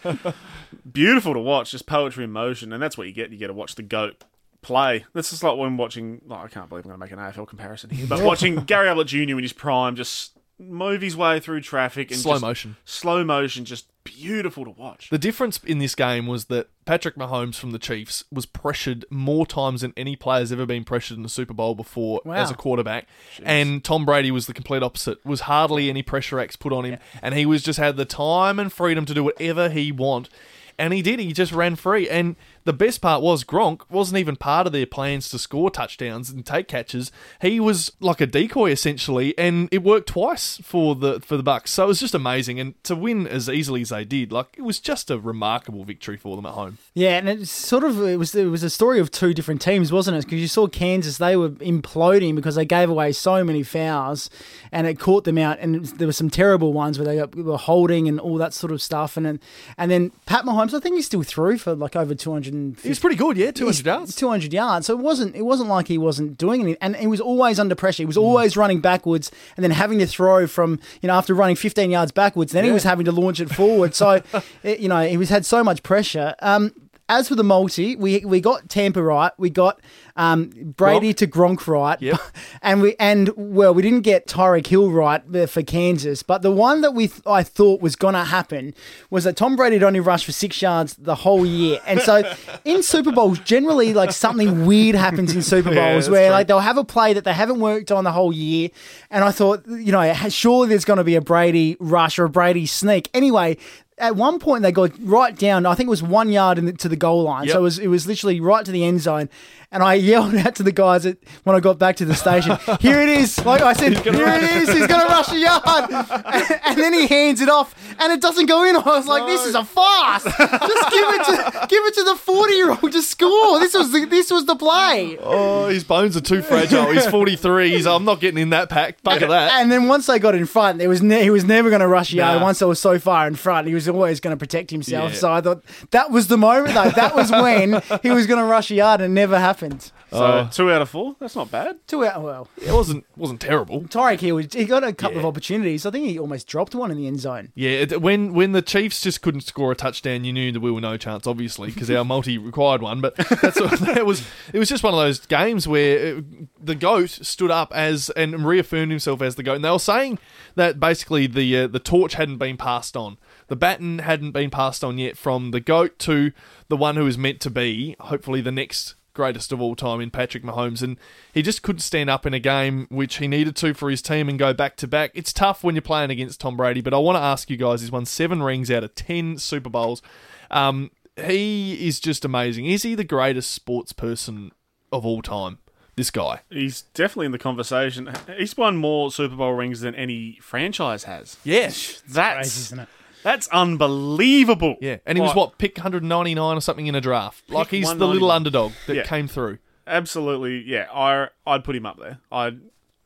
[0.92, 2.72] beautiful to watch, just poetry in motion.
[2.72, 3.32] And that's what you get.
[3.32, 4.24] You get to watch the GOAT
[4.62, 5.06] play.
[5.14, 7.48] This is like when watching, oh, I can't believe I'm going to make an AFL
[7.48, 9.18] comparison here, but watching Gary Ablett Jr.
[9.18, 10.38] in his prime just
[10.70, 12.76] move his way through traffic and Slow just- motion.
[12.86, 15.10] Slow motion, just beautiful to watch.
[15.10, 19.46] The difference in this game was that Patrick Mahomes from the Chiefs was pressured more
[19.46, 22.34] times than any player's ever been pressured in the Super Bowl before Wow.
[22.34, 23.08] as a quarterback.
[23.42, 25.26] And Tom Brady was the complete opposite.
[25.26, 28.60] Was hardly any pressure acts put on him, and he was just had the time
[28.60, 30.30] and freedom to do whatever he want.
[30.78, 31.20] And he did.
[31.20, 32.10] He just ran free.
[32.10, 36.30] And the best part was Gronk wasn't even part of their plans to score touchdowns
[36.30, 37.12] and take catches.
[37.42, 41.72] He was like a decoy essentially, and it worked twice for the for the Bucks.
[41.72, 42.60] So it was just amazing.
[42.60, 46.18] And to win as easily as they did, like it was just a remarkable victory
[46.18, 46.78] for them at home.
[46.94, 49.92] Yeah, and it's sort of it was it was a story of two different teams,
[49.92, 50.26] wasn't it?
[50.26, 54.30] Because you saw Kansas, they were imploding because they gave away so many fouls,
[54.72, 55.60] and it caught them out.
[55.60, 58.72] And there were some terrible ones where they got, were holding and all that sort
[58.72, 59.18] of stuff.
[59.18, 59.40] And then,
[59.78, 62.80] and then Pat Mahomes, I think he still threw for like over two hundred and
[62.80, 64.16] He was pretty good, yeah, two hundred yards.
[64.16, 64.88] Two hundred yards.
[64.88, 65.36] So it wasn't.
[65.36, 68.04] It wasn't like he wasn't doing anything, and he was always under pressure.
[68.04, 71.56] He was always running backwards, and then having to throw from you know after running
[71.58, 72.54] fifteen yards backwards.
[72.54, 73.96] Then he was having to launch it forward.
[73.96, 74.22] So
[74.64, 76.36] it, you know he was had so much pressure.
[76.40, 76.74] Um,
[77.20, 79.32] as for the multi, we we got Tampa right.
[79.38, 79.80] We got
[80.16, 81.18] um, Brady Gronk.
[81.18, 82.20] to Gronk right, Yep.
[82.62, 86.52] and we and well we didn't get Tyreek Hill right uh, for Kansas, but the
[86.52, 88.74] one that we th- I thought was gonna happen
[89.10, 92.22] was that Tom Brady had only rushed for six yards the whole year, and so
[92.66, 96.34] in Super Bowls generally like something weird happens in Super Bowls Yeah, where true.
[96.34, 98.70] like they'll have a play that they haven't worked on the whole year,
[99.10, 102.30] and I thought you know surely there's going to be a Brady rush or a
[102.30, 103.58] Brady sneak anyway.
[103.98, 105.66] At one point, they got right down.
[105.66, 107.54] I think it was one yard in the, to the goal line, Yep.
[107.54, 109.30] so it was it was literally right to the end zone.
[109.72, 112.58] And I yelled out to the guys at, when I got back to the station,
[112.80, 114.70] "Here it is!" Like I said, "Here it is!
[114.72, 118.22] He's going to rush a yard." And, and then he hands it off, and it
[118.22, 118.76] doesn't go in.
[118.76, 120.24] I was like, "This is a farce!
[120.24, 123.60] Just give it to give it to the forty year old to score.
[123.60, 126.92] This was the, this was the play." Oh, his bones are too fragile.
[126.92, 127.70] He's forty three.
[127.70, 129.02] He's I'm not getting in that pack.
[129.04, 129.54] Bugger that.
[129.62, 131.88] And then once they got in front, there was ne- he was never going to
[131.88, 132.40] rush a yard.
[132.40, 132.44] Nah.
[132.46, 135.12] Once I were so far in front, he was always going to protect himself.
[135.14, 135.18] Yeah.
[135.18, 136.90] So I thought that was the moment, though.
[136.92, 139.92] That was when he was going to rush a yard, and it never happened.
[140.12, 140.50] So Oh.
[140.52, 141.16] two out of four.
[141.20, 141.78] That's not bad.
[141.88, 142.22] Two out.
[142.22, 143.82] Well, It wasn't wasn't terrible.
[143.82, 145.22] Tyreek Hill, he got a couple Yeah.
[145.22, 145.86] of opportunities.
[145.88, 147.50] I think he almost dropped one in the end zone.
[147.56, 150.70] Yeah, it, when when the Chiefs just couldn't score a touchdown, you knew that we
[150.72, 153.02] were no chance, obviously, because our multi required one.
[153.02, 154.24] But that's that was.
[154.54, 156.22] It was just one of those games where uh
[156.62, 159.56] the goat stood up as and reaffirmed himself as the goat.
[159.56, 160.20] And they were saying
[160.56, 163.18] that basically the uh, the torch hadn't been passed on,
[163.54, 166.32] the baton hadn't been passed on yet from the goat to
[166.70, 170.10] the one who is meant to be, hopefully the next greatest of all time in
[170.10, 170.98] Patrick Mahomes, and
[171.36, 174.28] he just couldn't stand up in a game which he needed to for his team
[174.28, 175.12] and go back to back.
[175.14, 177.82] It's tough when you're playing against Tom Brady, but I want to ask you guys:
[177.82, 180.02] He's won seven rings out of ten Super Bowls.
[180.50, 182.66] Um, he is just amazing.
[182.66, 184.52] Is he the greatest sports person
[184.92, 185.60] of all time?
[185.96, 186.40] This guy.
[186.50, 188.12] He's definitely in the conversation.
[188.36, 191.38] He's won more Super Bowl rings than any franchise has.
[191.44, 192.02] Yes.
[192.10, 192.90] That's Crazy, isn't it?
[193.24, 194.76] That's unbelievable.
[194.82, 197.50] Yeah, and he was Like, what pick 199 or something in a draft.
[197.50, 198.14] Like he's the 199.
[198.14, 199.04] little underdog that Yeah.
[199.04, 199.60] came through.
[199.88, 200.88] Absolutely, yeah.
[200.94, 202.20] I I'd put him up there.
[202.32, 202.60] I'd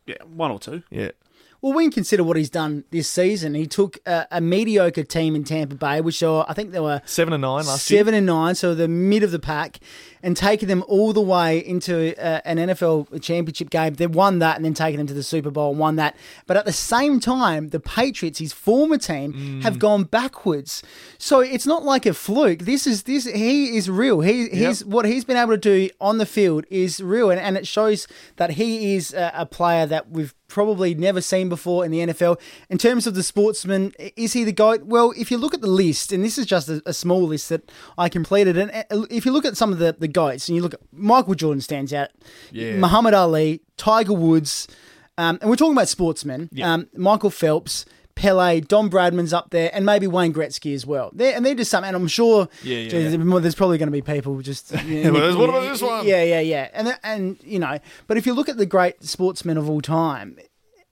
[0.06, 0.84] yeah, one or two.
[0.90, 1.12] Yeah.
[1.62, 5.36] Well, when you consider what he's done this season, he took a, a mediocre team
[5.36, 8.00] in Tampa Bay, which are, I think they were Seven and nine last year.
[8.00, 9.80] seven and nine, so the mid of the pack,
[10.22, 13.96] and taking them all the way into uh, an NFL championship game.
[13.96, 16.16] They won that, and then taking them to the Super Bowl and won that.
[16.46, 19.64] But at the same time, the Patriots, his former team, Mm.
[19.64, 20.84] have gone backwards.
[21.18, 22.60] So it's not like a fluke.
[22.60, 23.26] This is this.
[23.26, 24.22] He is real.
[24.22, 27.58] He he's what he's been able to do on the field is real, and, and
[27.58, 31.92] it shows that he is a, a player that we've probably never seen before in
[31.92, 32.40] the NFL.
[32.70, 34.84] In terms of the sportsman, is he the GOAT?
[34.84, 37.50] Well, if you look at the list, and this is just a, a small list
[37.50, 38.72] that I completed, and
[39.12, 41.62] if you look at some of the, the GOATs, and you look at Michael Jordan
[41.62, 42.10] stands out,
[42.52, 42.78] Yeah.
[42.78, 44.68] Muhammad Ali, Tiger Woods,
[45.18, 47.86] um, and we're talking about sportsmen, um, Michael Phelps,
[48.18, 51.12] Pele, Don Bradman's up there, and maybe Wayne Gretzky as well.
[51.14, 53.92] They're, and they're just some, and I'm sure Yeah, yeah, geez, there's probably going to
[53.92, 54.72] be people just.
[54.72, 56.08] but there's- what about this one?
[56.08, 57.78] Yeah, yeah, yeah, and and you know,
[58.08, 60.40] but if you look at the great sportsmen of all time,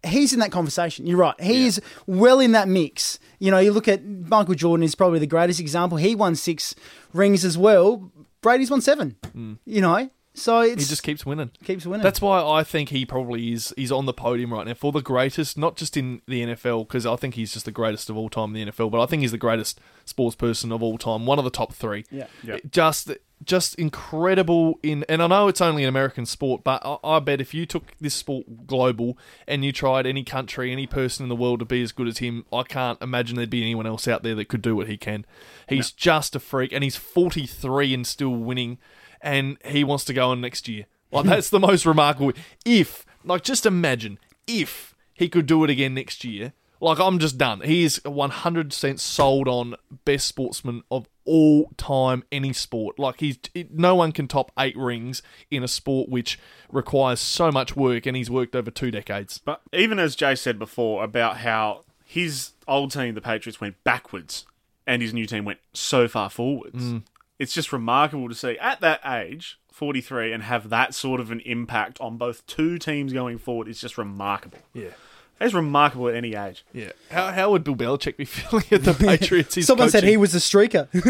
[0.05, 1.07] he's in that conversation.
[1.07, 1.39] You're right.
[1.41, 3.17] He is well in that mix.
[3.39, 5.97] You know, you look at Michael Jordan is probably the greatest example.
[5.97, 6.75] He won six
[7.11, 8.11] rings as well.
[8.41, 9.15] Brady's won seven.
[9.31, 9.53] Hmm.
[9.65, 11.51] You know, so it's He just keeps winning.
[11.63, 12.03] keeps winning.
[12.03, 13.73] That's why I think he probably is.
[13.77, 17.05] He's on the podium right now for the greatest, not just in the NFL, because
[17.05, 18.91] I think he's just the greatest of all time in the NFL.
[18.91, 21.25] But I think he's the greatest sports person of all time.
[21.25, 22.05] One of the top three.
[22.11, 22.27] Yeah.
[22.43, 22.57] Yeah.
[22.69, 23.11] Just,
[23.43, 25.03] just incredible in.
[25.09, 27.93] And I know it's only an American sport, but I, I bet if you took
[27.99, 29.17] this sport global
[29.47, 32.19] and you tried any country, any person in the world to be as good as
[32.19, 34.97] him, I can't imagine there'd be anyone else out there that could do what he
[34.97, 35.25] can.
[35.67, 38.77] He's just a freak, and he's forty three and still winning
[39.25, 40.85] and he wants to go on next year.
[41.11, 42.31] Like that's the most remarkable.
[42.63, 46.53] If like just imagine if he could do it again next year.
[46.81, 47.61] Like I'm just done.
[47.61, 52.99] He is 100% sold on best sportsman of all time, any sport.
[52.99, 56.37] Like he's it, no one can top eight rings in a sport which
[56.69, 59.39] requires so much work, and he's worked over two decades.
[59.43, 64.45] But even as Jay said before about how his old team, the Patriots, went backwards
[64.85, 67.03] and his new team went so far forwards, mm.
[67.39, 71.41] It's just remarkable to see at that age, 43, and have that sort of an
[71.41, 73.67] impact on both two teams going forward.
[73.67, 74.59] It's just remarkable.
[74.73, 74.91] Yeah.
[75.39, 76.63] It's remarkable at any age.
[76.73, 76.91] Yeah.
[77.11, 79.55] How, how would Bill Belichick be feeling at the Patriots?
[79.55, 80.87] He's Someone said he was a streaker.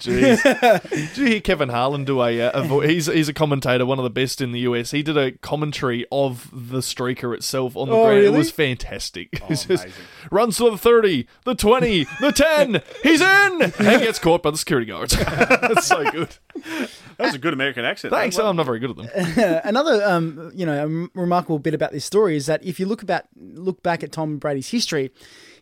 [0.00, 0.82] Jeez.
[0.90, 3.98] Did you hear Kevin Harlan do a, uh, a vo- he's he's a commentator, one
[3.98, 4.90] of the best in the US.
[4.92, 8.18] He did a commentary of the streaker itself on the Oh, ground.
[8.18, 8.38] It really?
[8.38, 9.28] was fantastic.
[9.48, 10.02] It's just, amazing.
[10.30, 12.82] runs to the 30, the 20, the 10.
[13.02, 13.26] He's in.
[13.62, 15.16] And gets caught by the security guards.
[15.16, 16.36] That's so good.
[17.20, 18.12] That was a good American accent.
[18.12, 18.38] Thanks.
[18.38, 19.60] I'm not very good at them.
[19.64, 23.24] Another, um, you know, remarkable bit about this story is that if you look about
[23.36, 25.10] look back at Tom Brady's history,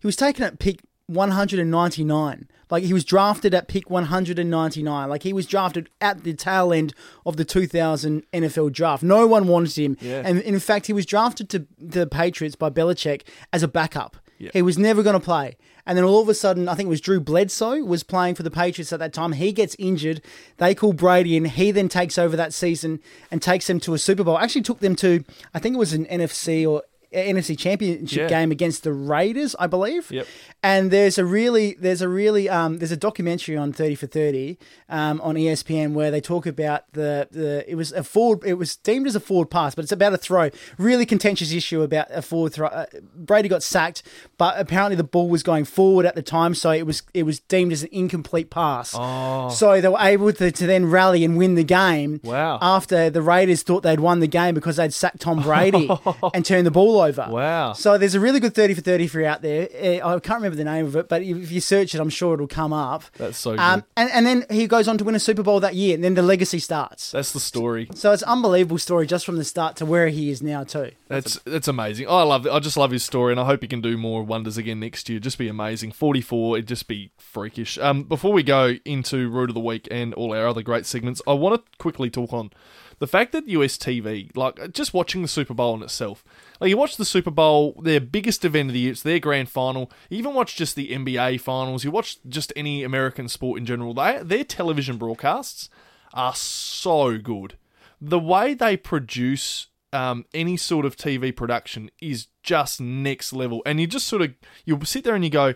[0.00, 2.48] he was taken at pick 199.
[2.70, 5.08] Like he was drafted at pick 199.
[5.08, 6.94] Like he was drafted at the tail end
[7.24, 9.02] of the 2000 NFL draft.
[9.02, 10.22] No one wanted him, Yeah.
[10.24, 14.16] and in fact, he was drafted to the Patriots by Belichick as a backup.
[14.38, 14.50] Yeah.
[14.52, 15.56] He was never going to play.
[15.88, 18.42] And then all of a sudden, I think it was Drew Bledsoe was playing for
[18.42, 19.32] the Patriots at that time.
[19.32, 20.20] He gets injured.
[20.58, 21.46] They call Brady in.
[21.46, 24.36] He then takes over that season and takes them to a Super Bowl.
[24.36, 25.24] Actually, took them to
[25.54, 28.28] I think it was an NFC or NFC Championship Yeah.
[28.28, 30.10] game against the Raiders, I believe.
[30.10, 30.26] Yep.
[30.62, 34.58] And there's a really, there's a really, um, there's a documentary on Thirty for Thirty
[34.88, 38.76] um, on ESPN where they talk about the the it was a forward, it was
[38.76, 40.50] deemed as a forward pass, but it's about a throw.
[40.78, 42.66] Really contentious issue about a forward throw.
[42.68, 44.02] Uh, Brady got sacked,
[44.36, 47.40] but apparently the ball was going forward at the time, so it was it was
[47.40, 48.94] deemed as an incomplete pass.
[48.96, 49.48] Oh.
[49.50, 52.20] So they were able to, to then rally and win the game.
[52.24, 52.58] Wow.
[52.60, 55.88] After the Raiders thought they'd won the game because they'd sacked Tom Brady
[56.34, 57.26] and turned the ball over.
[57.30, 57.72] Wow.
[57.72, 59.68] So there's a really good 30 for 30 for out there.
[59.74, 62.34] Uh, I can't remember the name of it, but if you search it, I'm sure
[62.34, 63.04] it'll come up.
[63.16, 63.60] That's so good.
[63.60, 66.04] Um, and, and then he goes on to win a Super Bowl that year, and
[66.04, 67.10] then the legacy starts.
[67.10, 67.88] That's the story.
[67.94, 70.92] So it's an unbelievable story just from the start to where he is now too.
[71.08, 72.08] That's that's amazing.
[72.08, 72.52] I love it.
[72.52, 75.08] I just love his story, and I hope he can do more wonders again next
[75.08, 75.18] year.
[75.18, 75.92] Just be amazing.
[75.92, 77.78] Forty four, it'd just be freakish.
[77.78, 81.22] Um, before we go into root of the week and all our other great segments,
[81.26, 82.50] I want to quickly talk on
[82.98, 86.24] the fact that US TV, like just watching the Super Bowl in itself,
[86.60, 89.48] like you watch the Super Bowl, their biggest event of the year, it's their grand
[89.48, 89.90] final.
[90.10, 91.84] You even watch just the NBA finals.
[91.84, 93.94] You watch just any American sport in general.
[93.94, 95.68] They their television broadcasts
[96.12, 97.56] are so good.
[98.00, 103.62] The way they produce um, any sort of TV production is just next level.
[103.64, 105.54] And you just sort of you sit there and you go,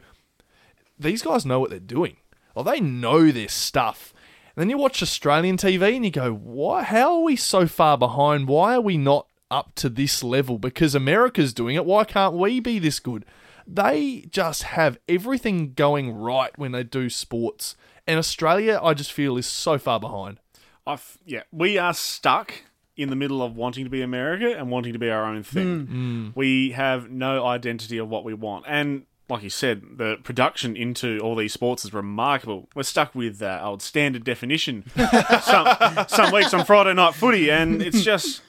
[0.99, 2.17] these guys know what they're doing.
[2.55, 4.13] Or they know their stuff.
[4.55, 6.83] And then you watch Australian TV and you go, why?
[6.83, 8.49] How are we so far behind?
[8.49, 10.59] Why are we not up to this level?
[10.59, 11.85] Because America's doing it.
[11.85, 13.25] Why can't we be this good?
[13.67, 17.77] They just have everything going right when they do sports.
[18.07, 20.41] And Australia, I just feel, is so far behind.
[20.85, 22.53] I f- yeah, we are stuck
[22.97, 26.33] in the middle of wanting to be America and wanting to be our own thing.
[26.35, 31.19] We have no identity of what we want, and like you said, the production into
[31.21, 32.69] all these sports is remarkable.
[32.75, 34.85] We're stuck with uh, old standard definition
[35.43, 38.43] some some weeks on Friday night footy, and it's just.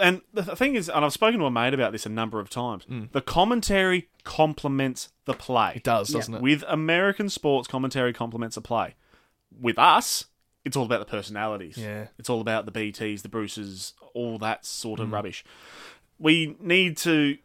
[0.00, 2.50] And the thing is, and I've spoken to a mate about this a number of
[2.50, 2.84] times.
[2.84, 3.04] Hmm.
[3.12, 5.74] The commentary complements the play.
[5.76, 6.42] It does, doesn't it?
[6.42, 8.94] With American sports, commentary complements the play.
[9.60, 10.26] With us,
[10.64, 11.76] it's all about the personalities.
[11.76, 12.08] Yeah.
[12.18, 15.14] It's all about the BTs, the Bruces, all that sort of hmm.
[15.14, 15.44] rubbish.
[16.18, 17.38] We need to,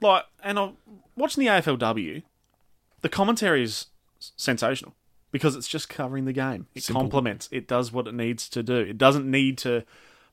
[0.00, 0.76] like, and I'm
[1.16, 2.22] watching the AFLW,
[3.00, 3.86] the commentary is
[4.18, 4.94] sensational
[5.32, 6.66] because it's just covering the game.
[6.74, 7.02] It Simple.
[7.02, 8.76] complements, it does what it needs to do.
[8.76, 9.84] It doesn't need to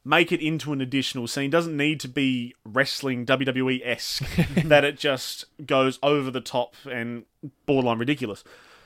[0.08, 4.24] make it into an additional scene, doesn't need to be wrestling WWE esque,
[4.66, 7.26] that it just goes over the top and
[7.66, 8.44] borderline ridiculous.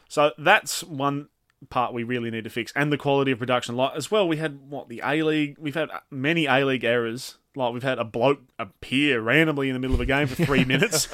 [0.09, 1.29] So that's one
[1.69, 3.75] part we really need to fix, and the quality of production.
[3.75, 5.57] Like as well, we had what the A League.
[5.59, 9.79] We've had many A League errors Like we've had a bloke appear randomly in the
[9.79, 11.07] middle of a game for three minutes,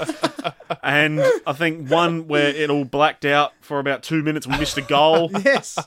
[0.84, 4.47] and I think one where it all blacked out for about two minutes.
[4.47, 5.32] We missed a goal.
[5.43, 5.78] Yes.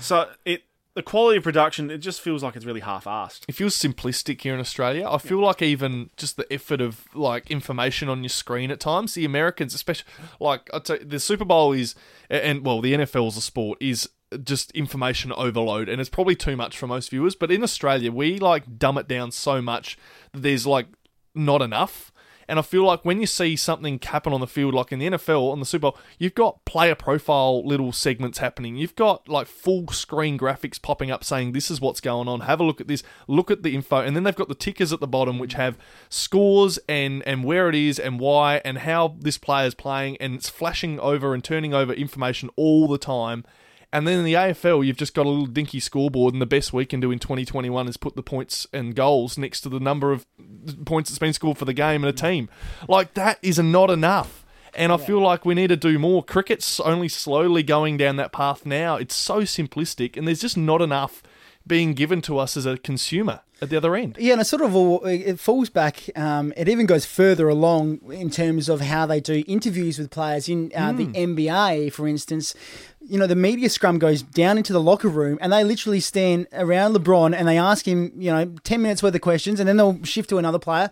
[0.00, 0.62] So it
[0.98, 3.42] the quality of production it just feels like it's really half-assed.
[3.46, 5.08] It feels simplistic here in Australia.
[5.08, 9.14] I feel like even just the effort of like information on your screen at times,
[9.14, 11.94] the Americans, especially like I you, the Super Bowl is,
[12.28, 14.08] and well, the NFL's a sport is
[14.42, 17.36] just information overload, and it's probably too much for most viewers.
[17.36, 19.96] But in Australia, we like dumb it down so much
[20.32, 20.88] that there's like
[21.32, 22.10] not enough.
[22.48, 25.10] And I feel like when you see something happen on the field, like in the
[25.10, 28.76] NFL, on the Super Bowl, you've got player profile little segments happening.
[28.76, 32.40] You've got like full screen graphics popping up saying, this is what's going on.
[32.40, 33.02] Have a look at this.
[33.26, 33.98] Look at the info.
[33.98, 35.76] And then they've got the tickers at the bottom, which have
[36.08, 40.16] scores and, and where it is and why and how this player is playing.
[40.16, 43.44] And it's flashing over and turning over information all the time.
[43.92, 46.72] And then in the AFL, you've just got a little dinky scoreboard, and the best
[46.72, 50.12] we can do in 2021 is put the points and goals next to the number
[50.12, 50.26] of
[50.84, 52.50] points that's been scored for the game and a team.
[52.86, 54.44] Like, that is not enough.
[54.74, 56.22] And I feel like we need to do more.
[56.22, 58.96] Cricket's only slowly going down that path now.
[58.96, 61.22] It's so simplistic, and there's just not enough
[61.68, 64.16] being given to us as a consumer at the other end.
[64.18, 66.08] Yeah, and it sort of all, it falls back.
[66.16, 70.48] Um, it even goes further along in terms of how they do interviews with players
[70.48, 72.54] in uh, the NBA, for instance.
[73.00, 76.46] You know, the media scrum goes down into the locker room, and they literally stand
[76.52, 79.76] around LeBron and they ask him, you know, ten minutes worth of questions, and then
[79.76, 80.90] they'll shift to another player.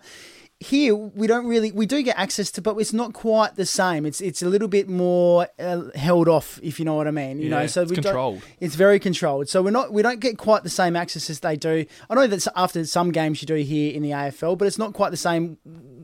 [0.59, 4.07] Here we don't really we do get access to, but it's not quite the same.
[4.07, 7.37] It's it's a little bit more uh, held off, if you know what I mean.
[7.39, 8.41] You Yeah, know, so it's we don't- controlled.
[8.59, 9.49] it's very controlled.
[9.49, 11.85] So we're not we don't get quite the same access as they do.
[12.09, 14.93] I know that after some games you do here in the AFL, but it's not
[14.93, 15.57] quite the same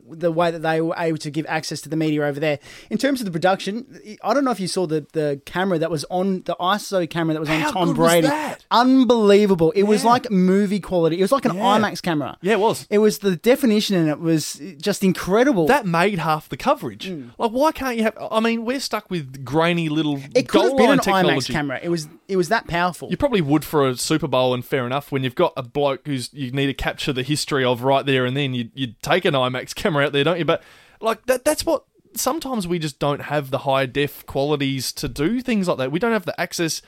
[0.07, 2.59] the way that they were able to give access to the media over there.
[2.91, 5.89] In terms of the production, I don't know if you saw the, the camera that
[5.89, 8.27] was on the ISO camera that was on How Tom Brady.
[8.27, 8.63] that?
[8.69, 9.71] Unbelievable.
[9.71, 11.17] It was like movie quality.
[11.17, 11.63] It was like an Yeah.
[11.79, 12.37] IMAX camera.
[12.43, 12.85] Yeah, it was.
[12.91, 14.42] It was the definition in it was
[14.77, 15.67] just incredible.
[15.67, 17.09] That made half the coverage.
[17.09, 17.31] Mm.
[17.37, 18.17] Like, why can't you have?
[18.31, 21.79] I mean, we're stuck with grainy little it could have been an IMAX camera.
[21.81, 23.09] It was it was that powerful.
[23.09, 25.11] You probably would for a Super Bowl, and fair enough.
[25.11, 28.25] When you've got a bloke who's you need to capture the history of right there
[28.25, 30.45] and then, you you take an IMAX camera out there, don't you?
[30.45, 30.63] But
[30.99, 31.85] like that, that's what.
[32.15, 35.91] Sometimes we just don't have the high def qualities to do things like that.
[35.91, 36.83] We don't have the access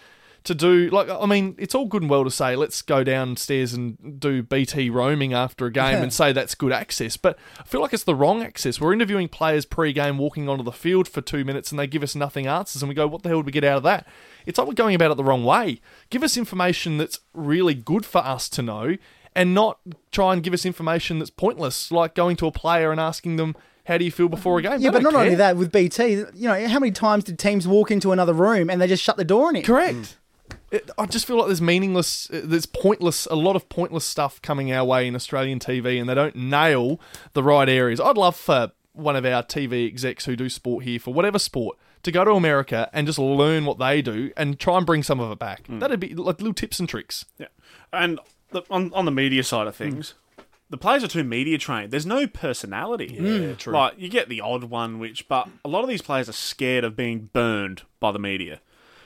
[0.46, 1.10] to do like.
[1.10, 4.90] I mean, it's all good and well to say let's go downstairs and do BT
[4.90, 8.16] roaming after a game and say that's good access, but I feel like it's the
[8.16, 8.80] wrong access.
[8.80, 12.16] We're interviewing players pre-game, walking onto the field for two minutes, and they give us
[12.16, 14.08] nothing answers, and we go, "What the hell did we get out of that?"
[14.46, 15.82] It's like we're going about it the wrong way.
[16.10, 18.98] Give us information that's really good for us to know,
[19.36, 19.80] and not
[20.12, 23.56] try and give us information that's pointless, like going to a player and asking them,
[23.86, 25.72] "How do you feel before a game?" yeah, They but not don't only that, with
[25.72, 29.04] BT, you know, how many times did teams walk into another room and they just
[29.04, 29.66] shut the door on it?
[29.66, 29.96] Correct.
[29.96, 30.16] Mm.
[30.72, 34.42] It, I just feel like there's meaningless, uh, there's pointless, a lot of pointless stuff
[34.42, 37.00] coming our way in Australian TV, and they don't nail
[37.34, 38.00] the right areas.
[38.00, 41.78] I'd love for one of our TV execs who do sport here for whatever sport
[42.04, 45.20] to go to America and just learn what they do and try and bring some
[45.20, 45.68] of it back.
[45.68, 45.80] Mm.
[45.80, 47.26] That'd be like little tips and tricks.
[47.38, 47.48] Yeah,
[47.92, 48.20] and
[48.52, 50.44] the, on on the media side of things, mm.
[50.70, 51.92] the players are too media trained.
[51.92, 53.12] There's no personality.
[53.14, 53.58] Yeah, mm.
[53.58, 53.74] true.
[53.74, 56.84] Like you get the odd one, which but a lot of these players are scared
[56.84, 58.62] of being burned by the media.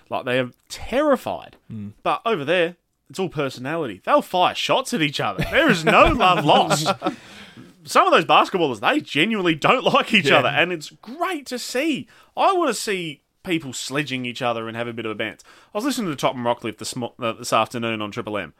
[0.10, 1.56] Like they are terrified.
[2.04, 2.76] But over there,
[3.10, 4.02] it's all personality.
[4.04, 5.44] They'll fire shots at each other.
[5.52, 6.88] There is no love lost.
[7.86, 10.40] Some of those basketballers, they genuinely don't like each Yeah.
[10.40, 12.08] other, and it's great to see.
[12.38, 15.44] I want to see people sledging each other and have a bit of a bant.
[15.74, 18.54] I was listening to Tom Rockliff this, uh, this afternoon on Triple M.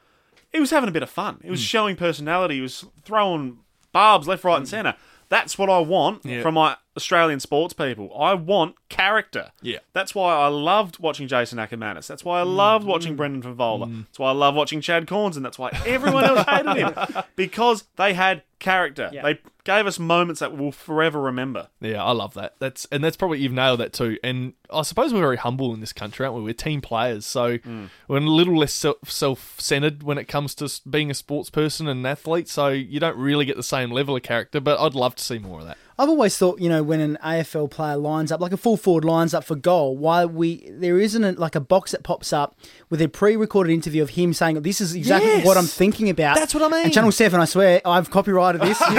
[0.52, 1.38] He was having a bit of fun.
[1.42, 1.52] He Hmm.
[1.52, 2.56] was showing personality.
[2.56, 3.58] He was throwing
[3.92, 4.94] barbs left, right, and centre.
[5.28, 6.42] That's what I want Yeah.
[6.42, 8.10] from my Australian sports people.
[8.18, 9.52] I want character.
[9.62, 9.78] Yeah.
[9.92, 12.06] That's why I loved watching Jason Ackermanis.
[12.06, 12.56] That's why I Mm.
[12.56, 14.04] loved watching Brendan Fevola.
[14.06, 16.94] That's why I love watching Chad Cornes, and that's why everyone else hated him
[17.36, 19.08] because they had character.
[19.12, 19.22] Yeah.
[19.22, 21.68] They gave us moments that we'll forever remember.
[21.80, 22.56] Yeah, I love that.
[22.58, 24.18] That's and that's probably you've nailed that too.
[24.24, 26.42] And I suppose we're very humble in this country, aren't we?
[26.42, 27.58] We're team players, so
[28.08, 32.00] we're a little less self centered when it comes to being a sports person and
[32.00, 32.48] an athlete.
[32.48, 34.60] So you don't really get the same level of character.
[34.60, 35.78] But I'd love to see more of that.
[36.00, 39.04] I've always thought, you know, when an AFL player lines up, like a full forward
[39.04, 42.56] lines up for goal, why we there isn't a, like a box that pops up
[42.88, 45.44] with a pre-recorded interview of him saying, "This is exactly Yes!
[45.46, 46.84] what I'm thinking about." That's what I mean.
[46.84, 48.80] And Channel Seven, I swear, I've copyrighted this.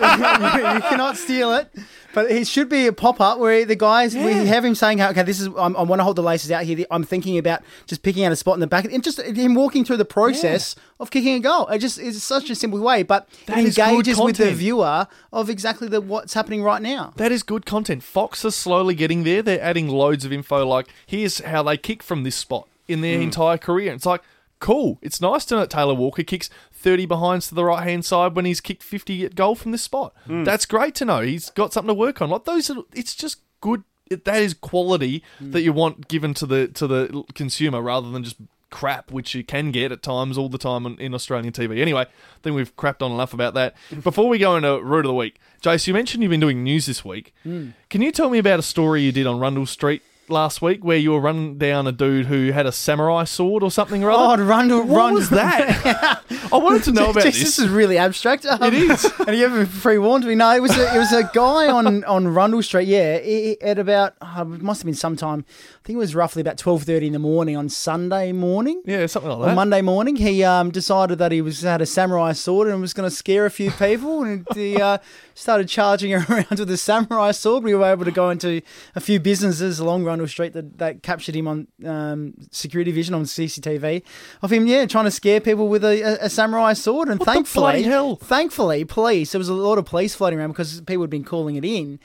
[0.00, 1.68] You, you cannot steal it.
[2.12, 5.22] But it should be a pop up where the guys we have him saying, "Okay,
[5.22, 6.84] this is I'm, I want to hold the laces out here.
[6.90, 9.84] I'm thinking about just picking out a spot in the back, and just him walking
[9.84, 11.66] through the process of kicking a goal.
[11.68, 15.48] It just is such a simple way, but That it engages with the viewer of
[15.48, 17.12] exactly the what's happening right now.
[17.16, 18.02] That is good content.
[18.02, 19.42] Fox is slowly getting there.
[19.42, 20.66] They're adding loads of info.
[20.66, 23.22] Like here's how they kick from this spot in their mm.
[23.22, 23.92] entire career.
[23.92, 24.22] It's like
[24.60, 24.98] cool.
[25.02, 26.50] It's nice to know that Taylor Walker kicks
[26.80, 29.82] 30 behinds to the right hand side when he's kicked 50 at goal from this
[29.82, 30.14] spot.
[30.26, 30.44] Hmm.
[30.44, 31.20] That's great to know.
[31.20, 32.30] He's got something to work on.
[32.30, 33.84] Like those, are, it's just good.
[34.10, 35.52] It, that is quality hmm.
[35.52, 38.36] that you want given to the to the consumer rather than just
[38.70, 41.80] crap, which you can get at times all the time on, in Australian TV.
[41.80, 43.74] Anyway, I think we've crapped on enough about that.
[44.02, 46.86] Before we go into root of the week, Jace, you mentioned you've been doing news
[46.86, 47.34] this week.
[47.42, 47.70] Hmm.
[47.90, 50.02] Can you tell me about a story you did on Rundle Street
[50.32, 53.70] last week where you were running down a dude who had a samurai sword or
[53.70, 54.22] something or other.
[54.22, 54.44] Oh, other?
[54.44, 55.14] Rundle, what Rundle.
[55.16, 56.22] was that?
[56.52, 57.38] I wanted to know about this.
[57.38, 58.46] this is really abstract.
[58.46, 59.04] Um, It is.
[59.26, 60.34] and you haven't pre-warned me.
[60.34, 62.88] No, it was a, it was a guy on, on Rundle Street.
[62.88, 63.18] Yeah,
[63.62, 65.44] at about uh, it must have been sometime.
[65.48, 68.82] I think it was roughly about twelve thirty in the morning on Sunday morning.
[68.84, 69.54] yeah, something like On that.
[69.54, 73.08] Monday morning, he um, decided that he was had a samurai sword and was going
[73.08, 74.98] to scare a few people, and he uh,
[75.40, 77.64] started charging around with a samurai sword.
[77.64, 78.60] We were able to go into
[78.94, 83.24] a few businesses along Rundle Street that, that captured him on um, security vision on
[83.24, 84.02] CCTV
[84.42, 87.08] of him, yeah, trying to scare people with a, a, a samurai sword.
[87.08, 88.16] And What thankfully, hell?
[88.16, 91.56] thankfully, police there was a lot of police floating around because people had been calling
[91.56, 91.98] it in.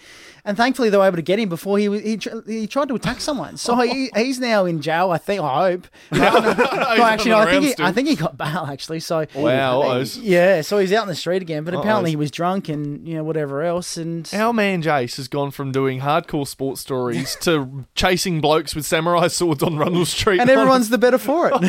[0.45, 2.95] And thankfully, they were able to get him before he was- he, he tried to
[2.95, 3.57] attack someone.
[3.57, 5.09] So he, he's now in jail.
[5.11, 5.41] I think.
[5.41, 5.87] I hope.
[6.11, 6.19] no,
[7.03, 7.85] actually, no, I think he, still.
[7.85, 8.67] I think he got bail.
[8.71, 10.61] Actually, so Wow, think- yeah.
[10.61, 11.63] So he's out in the street again.
[11.63, 12.09] But apparently, Uh-ohs.
[12.11, 13.97] he was drunk and you know whatever else.
[13.97, 18.85] And Our man Jace has gone from doing hardcore sports stories to chasing blokes with
[18.85, 20.39] samurai swords on Rundle Street.
[20.41, 21.59] and everyone's the better for it.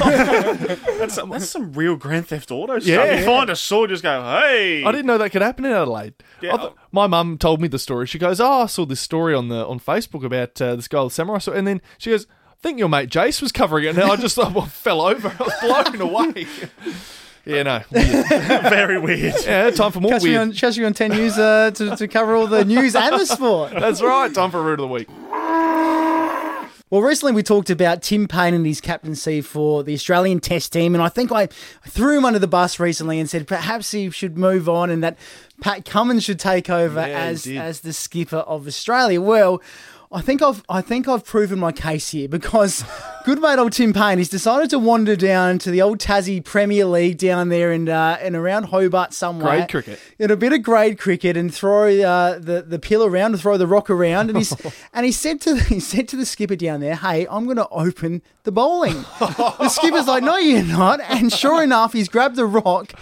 [0.99, 2.89] That's some, that's some real Grand Theft Auto stuff.
[2.89, 3.20] Yeah.
[3.20, 4.85] You find a sword, just go, hey.
[4.85, 6.14] I didn't know that could happen in Adelaide.
[6.43, 6.68] Yeah.
[6.99, 8.07] I thought- my mum told me the story.
[8.07, 11.03] She goes, "Oh, I saw this story on the on Facebook about uh, this guy
[11.03, 13.88] with samurai sword," and then she goes, "I think your mate Jace was covering it."
[13.90, 15.28] And I just I fell over.
[15.28, 16.47] I was blown away.
[17.44, 17.80] yeah, no.
[17.90, 18.26] Weird.
[18.28, 19.34] Very weird.
[19.44, 20.40] Yeah, time for more Catch me weird.
[20.42, 23.24] on, catch me on 10 News uh, to, to cover all the news and the
[23.26, 23.72] sport.
[23.72, 24.32] That's right.
[24.34, 25.09] Time for root of the week.
[26.97, 30.94] Well, recently we talked about Tim Paine and his captaincy for the Australian Test team,
[30.94, 31.44] and I think I
[31.86, 35.18] threw him under the bus recently and said perhaps he should move on and that
[35.61, 39.20] Pat Cummins should take over Yeah, as as the skipper of Australia.
[39.20, 39.61] Well.
[40.12, 42.84] I think I've I think I've proven my case here because
[43.24, 46.84] good mate old Tim Paine he's decided to wander down to the old Tassie Premier
[46.84, 49.57] League down there and uh, and around Hobart somewhere.
[49.57, 50.00] Grade cricket.
[50.18, 53.57] In a bit of grade cricket and throw uh, the the pill around, and throw
[53.57, 54.54] the rock around, and he's
[54.92, 57.68] and he said to he said to the skipper down there, "Hey, I'm going to
[57.68, 62.46] open the bowling." the skipper's like, "No, you're not," and sure enough, he's grabbed the
[62.46, 62.92] rock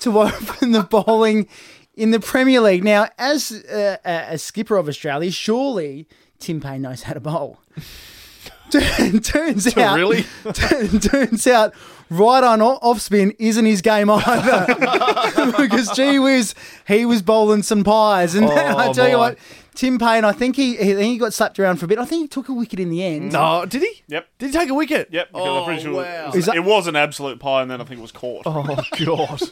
[0.00, 1.48] to open the bowling
[1.94, 2.84] in the Premier League.
[2.84, 6.06] Now, as uh, a, a skipper of Australia, surely
[6.40, 7.60] Tim Paine knows how to bowl.
[8.70, 10.24] turns out, really?
[10.52, 11.74] turns out,
[12.08, 14.66] right on off spin isn't his game either.
[15.58, 16.54] because gee whiz,
[16.86, 19.38] he was bowling some pies, and I oh, tell you what,
[19.74, 21.98] Tim Paine, I think he, he he got slapped around for a bit.
[21.98, 23.32] I think he took a wicket in the end.
[23.32, 24.02] No, did he?
[24.08, 24.28] Yep.
[24.38, 25.08] Did he take a wicket?
[25.10, 25.30] Yep.
[25.34, 26.28] Oh, I'm sure wow.
[26.28, 28.42] it, was, that- it was an absolute pie, and then I think it was caught.
[28.46, 29.42] Oh god.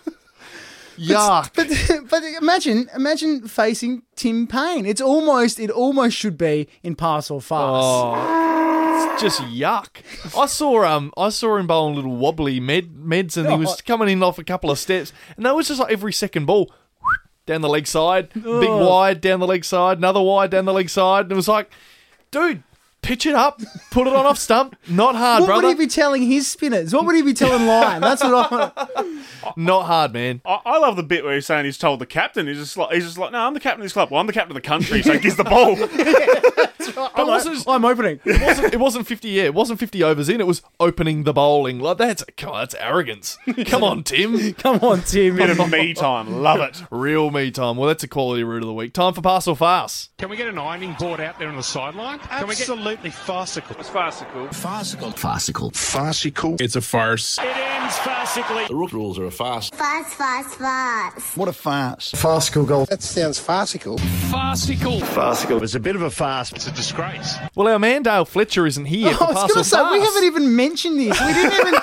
[0.98, 1.54] Yuck.
[1.54, 4.86] But but imagine imagine facing Tim Paine.
[4.86, 7.84] It's almost it almost should be in pass or fast.
[7.84, 9.88] Oh, it's just yuck.
[10.36, 14.08] I saw um I saw him bowling little wobbly med meds and he was coming
[14.08, 16.72] in off a couple of steps and that was just like every second ball
[17.46, 20.90] down the leg side, big wide down the leg side, another wide down the leg
[20.90, 21.70] side, and it was like,
[22.30, 22.62] dude,
[23.02, 25.46] pitch it up, put it on off stump, not hard, bro.
[25.56, 26.92] What brother, would he be telling his spinners?
[26.92, 28.02] What would he be telling Lyon?
[28.02, 29.22] That's what I.
[29.56, 30.40] not hard, man.
[30.44, 32.46] I, I love the bit where he's saying he's told the captain.
[32.46, 34.10] He's just like, he's just like, no, I'm the captain of this club.
[34.10, 35.76] Well, I'm the captain of the country, so he gives the ball.
[36.94, 38.20] But it wasn't, I'm opening.
[38.24, 41.32] it wasn't it wasn't fifty yeah, it wasn't fifty overs in, it was opening the
[41.32, 41.78] bowling.
[41.78, 43.38] Like that's come on, that's arrogance.
[43.66, 44.54] Come on, Tim.
[44.54, 45.36] Come on, Tim.
[45.36, 46.42] Bit of me time.
[46.42, 46.82] Love it.
[46.90, 47.76] Real me time.
[47.76, 48.92] Well, that's a quality route of the week.
[48.92, 50.16] Time for pass or fast.
[50.18, 52.18] Can we get an ironing board out there on the sideline?
[52.20, 53.76] Can we get Absolutely farcical.
[53.78, 54.48] It's farcical.
[54.48, 55.10] Farcical.
[55.10, 55.70] Farcical.
[55.72, 56.56] Farcical.
[56.58, 57.36] It's a farce.
[57.36, 58.66] It ends farcically.
[58.66, 59.68] The rook rules are a farce.
[59.68, 61.36] Fast, fast, fast.
[61.36, 62.12] What a farce.
[62.12, 62.86] Farcical goal.
[62.86, 63.98] That sounds farcical.
[64.30, 65.00] Farcical.
[65.00, 65.62] Farcical.
[65.62, 66.50] It's a bit of a farce.
[66.50, 67.36] It's a disgrace.
[67.54, 70.00] Well, our man Dale Fletcher isn't here oh, I for was going to say we
[70.00, 71.20] haven't even mentioned this.
[71.20, 71.74] We didn't even.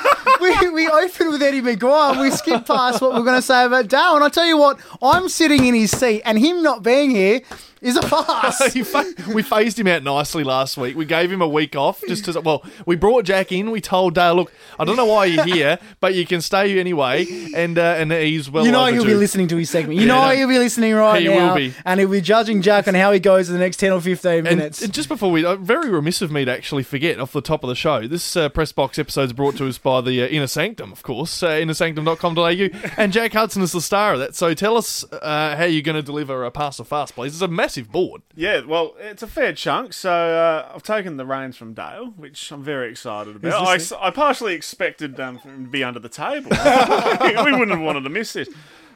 [0.42, 2.14] we, we opened with Eddie McGuire.
[2.14, 4.16] and We skipped past what we're going to say about Dale.
[4.16, 7.42] And I tell you what, I'm sitting in his seat, and him not being here
[7.82, 8.58] is a farce.
[8.88, 10.96] Fa- we phased him out nicely last week.
[10.96, 12.40] We gave him a week off just to.
[12.42, 13.72] Well, we brought Jack in.
[13.72, 17.26] We told Dale, look, I don't know why you're here, but you can stay anyway.
[17.56, 18.66] And uh, and he's well.
[18.66, 20.00] you know he'll be listening to his segment.
[20.00, 20.36] You Yeah, know no.
[20.36, 21.74] he'll be listening right He now, will be.
[21.86, 24.44] and he'll be judging Jack on how he goes in the next ten or fifteen
[24.44, 24.82] minutes.
[24.82, 27.64] and just before we, uh, very remiss of me to actually forget off the top
[27.64, 30.28] of the show, this uh, press box episode is brought to us by the uh,
[30.28, 34.36] Inner Sanctum, of course, uh, innersanctum.com.au, and Jack Hudson is the star of that.
[34.36, 37.34] So tell us uh, how you're going to deliver a pass or fast, please.
[37.34, 38.22] It's a massive board.
[38.36, 39.94] Yeah, well, it's a fair chunk.
[39.94, 43.68] So uh, I've taken the reins from Dale, which I'm very excited about.
[43.68, 46.52] I, I partially expected um, him to be under the table.
[47.46, 48.50] we wouldn't have wanted to miss this.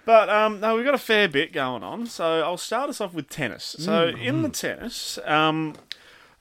[0.06, 2.06] But um, no, we've got a fair bit going on.
[2.06, 3.76] So I'll start us off with tennis.
[3.80, 5.76] So in the tennis, um,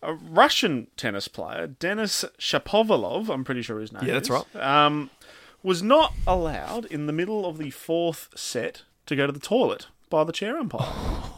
[0.03, 4.57] a Russian tennis player, Denis Shapovalov, I'm pretty sure his name Yeah, that's is, right.
[4.87, 5.11] um,
[5.63, 9.87] was not allowed in the middle of the fourth set to go to the toilet
[10.11, 10.93] by the chair umpire.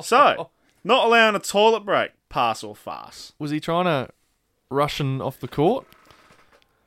[0.00, 0.50] so,
[0.84, 3.32] not allowing a toilet break, pass or farce.
[3.38, 4.08] Was he trying to
[4.70, 5.86] Russian off the court?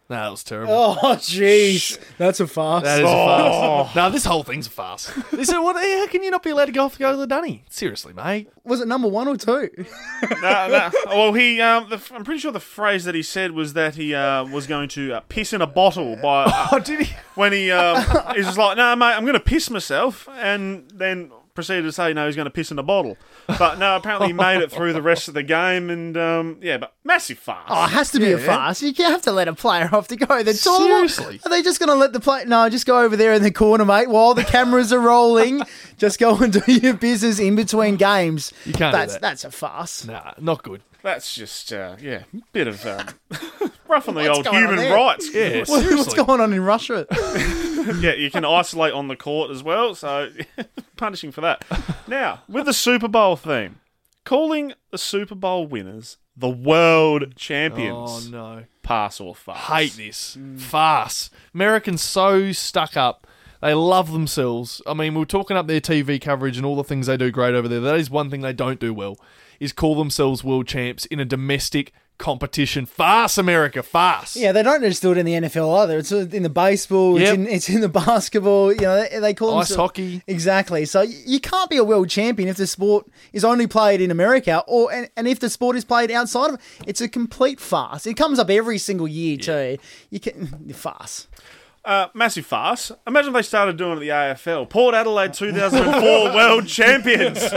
[0.08, 0.72] No, that was terrible.
[0.72, 2.00] Oh, jeez.
[2.20, 2.84] That's a farce.
[2.84, 3.96] That is a farce.
[3.96, 5.12] No, this whole thing's a farce.
[5.32, 5.76] This is what?
[5.76, 7.64] How can you not be allowed to go off to go to the dunny?
[7.72, 8.50] Seriously, mate.
[8.64, 9.72] Was it number one or two?
[10.44, 10.92] no, no.
[11.08, 11.60] Well, he.
[11.60, 14.68] Um, the, I'm pretty sure the phrase that he said was that he uh, was
[14.68, 17.16] going to uh, piss in a bottle by uh, Oh, did he?
[17.34, 17.72] when he.
[17.72, 17.96] Um,
[18.36, 22.14] he's just like, no, mate, I'm going to piss myself, and then proceeded to say,
[22.14, 23.18] no, he's going to piss in a bottle.
[23.48, 26.78] But no, apparently he made it through the rest of the game, and um, yeah,
[26.78, 27.66] but massive farce.
[27.70, 28.82] Oh, it has to be a farce.
[28.84, 30.44] You can't have to let a player off to go.
[30.44, 31.10] The toilet.
[31.10, 31.40] Seriously?
[31.46, 32.46] Are they just going to let the player?
[32.46, 35.62] No, just go over there in the corner, mate, while the cameras are rolling.
[35.98, 38.52] just go and do your business in between games.
[38.66, 39.22] You can't do That's that.
[39.22, 40.06] that's a farce.
[40.06, 40.82] Nah, not good.
[41.06, 43.08] That's just, uh, yeah, bit of um,
[43.88, 44.96] rough on the What's old going on human there?
[44.96, 45.34] rights.
[45.34, 46.24] Yeah, What- What's seriously.
[46.26, 47.06] going on in Russia?
[48.02, 50.30] Yeah, you can isolate on the court as well, so
[50.98, 51.64] punishing for that.
[52.08, 53.76] Now, with the Super Bowl theme,
[54.24, 57.94] calling the Super Bowl winners the world champions.
[57.96, 58.32] Oh champions.
[58.32, 58.64] no.
[58.82, 59.60] Pass or farce?
[59.68, 61.30] hate this farce.
[61.54, 63.28] Americans so stuck up.
[63.62, 64.82] They love themselves.
[64.88, 67.54] I mean, we're talking up their TV coverage and all the things they do great
[67.54, 67.80] over there.
[67.82, 69.18] That is one thing they don't do well.
[69.60, 72.86] Is call themselves world champs in a domestic competition.
[72.86, 74.38] Farce, America, farce.
[74.38, 75.98] Yeah, they don't just do it in the NFL either.
[75.98, 77.18] It's in the baseball.
[77.18, 77.34] It's, Yep.
[77.34, 78.72] in, it's in the basketball.
[78.72, 80.22] You know, they, they call it Ice themselves- hockey.
[80.26, 80.86] Exactly.
[80.86, 84.64] So you can't be a world champion if the sport is only played in America,
[84.66, 86.62] or and, and if the sport is played outside of.
[86.88, 88.06] It's a complete farce.
[88.08, 89.78] It comes up every single year too.
[90.10, 91.28] You can farce.
[91.84, 92.92] Uh, massive farce.
[93.06, 94.70] Imagine if they started doing it at the AFL.
[94.70, 96.02] Port Adelaide 2004
[96.34, 97.40] world champions.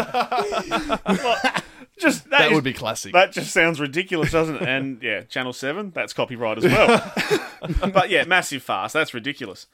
[2.01, 3.13] just that, That is- would be classic.
[3.13, 4.63] That just sounds ridiculous, doesn't it?
[4.63, 7.13] And yeah, Channel 7, that's copyright as well.
[7.93, 8.93] but yeah, massive farce.
[8.93, 9.67] That's ridiculous.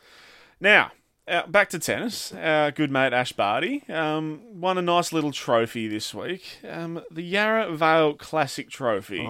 [0.60, 0.92] Now,
[1.26, 2.32] uh, back to tennis.
[2.32, 6.58] Our good mate Ash Barty um, won a nice little trophy this week.
[6.68, 9.28] Um, the Yarra Valley Classic Trophy.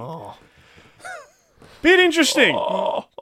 [1.83, 2.59] Bit interesting.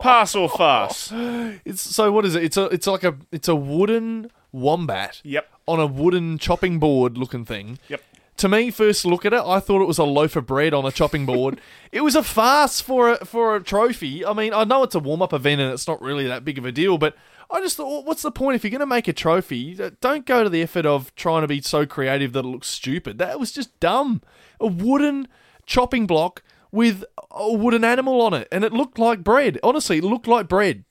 [0.01, 1.12] Pass or farce?
[1.64, 2.45] It's so what is it?
[2.45, 5.20] It's a it's like a it's a wooden wombat.
[5.25, 5.49] Yep.
[5.66, 7.79] On a wooden chopping board looking thing.
[7.89, 8.03] Yep.
[8.43, 10.84] To me, first look at it, I thought it was a loaf of bread on
[10.84, 11.61] a chopping board.
[11.93, 14.26] it was a farce for a for a trophy.
[14.26, 16.59] I mean, I know it's a warm up event and it's not really that big
[16.59, 17.14] of a deal, but
[17.53, 19.80] I just thought, what's the point if you're going to make a trophy?
[19.80, 22.66] uh, Don't go to the effort of trying to be so creative that it looks
[22.66, 23.18] stupid.
[23.18, 24.22] That was just dumb.
[24.59, 25.28] A wooden
[25.64, 29.61] chopping block with a wooden animal on it, and it looked like bread.
[29.62, 30.82] Honestly, it looked like bread.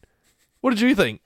[0.62, 1.20] What did you think?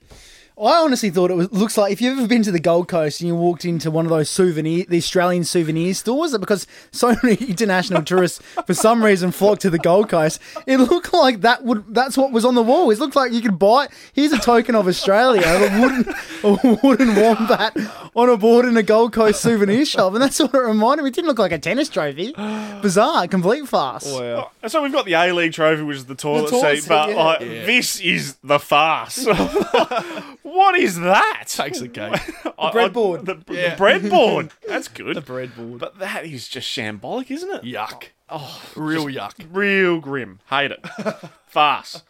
[0.58, 3.20] I honestly thought it was, looks like if you've ever been to the Gold Coast
[3.20, 7.36] and you walked into one of those souvenir, the Australian souvenir stores, because so many
[7.44, 11.94] international tourists for some reason flock to the Gold Coast, it looked like that would
[11.94, 12.90] that's what was on the wall.
[12.90, 13.88] It looked like you could buy.
[14.14, 17.76] Here's a token of Australia, a wooden a wooden wombat
[18.14, 21.08] on a board in a Gold Coast souvenir shop, and that's what it reminded me.
[21.10, 22.32] It didn't look like a tennis trophy.
[22.80, 24.06] Bizarre, complete farce.
[24.06, 26.88] Oh, So we've got the A League trophy, which is the toilet, toilet seat, seat,
[26.88, 27.16] but yeah.
[27.16, 29.26] like this is the farce.
[30.46, 31.44] what is that?
[31.48, 32.12] Takes a cake.
[32.46, 33.24] I- I- breadboard.
[33.26, 34.50] The, the breadboard.
[34.68, 35.16] That's good.
[35.16, 35.78] The breadboard.
[35.78, 37.62] But that is just shambolic, isn't it?
[37.62, 38.04] Yuck.
[38.28, 39.34] Oh, real yuck.
[39.50, 40.40] Real grim.
[40.50, 40.84] Hate it.
[41.46, 42.02] Farce.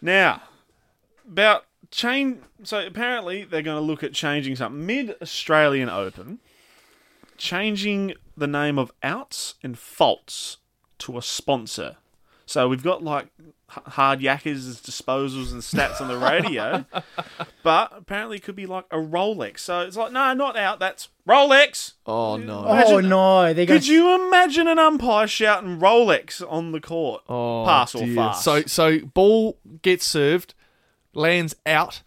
[0.00, 0.42] Now,
[1.26, 2.38] about change.
[2.62, 6.38] So apparently they're going to look at changing something mid Australian Open,
[7.36, 10.58] changing the name of outs and faults
[10.98, 11.96] to a sponsor.
[12.46, 13.28] So we've got like
[13.68, 16.84] hard yakkers as disposals and stats on the radio,
[17.64, 19.58] but apparently it could be like a Rolex.
[19.58, 20.78] So it's like, no, not out.
[20.78, 21.94] That's Rolex.
[22.06, 22.64] Oh no.
[22.66, 27.22] Oh no, they're going Could you imagine an umpire shouting Rolex on the court?
[27.28, 28.14] Oh, Pass or dear.
[28.14, 28.44] fast?
[28.44, 30.54] So so ball gets served,
[31.12, 32.02] lands out,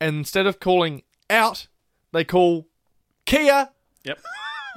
[0.00, 1.66] and instead of calling out,
[2.12, 2.66] they call
[3.26, 3.68] Kia.
[4.04, 4.18] Yep.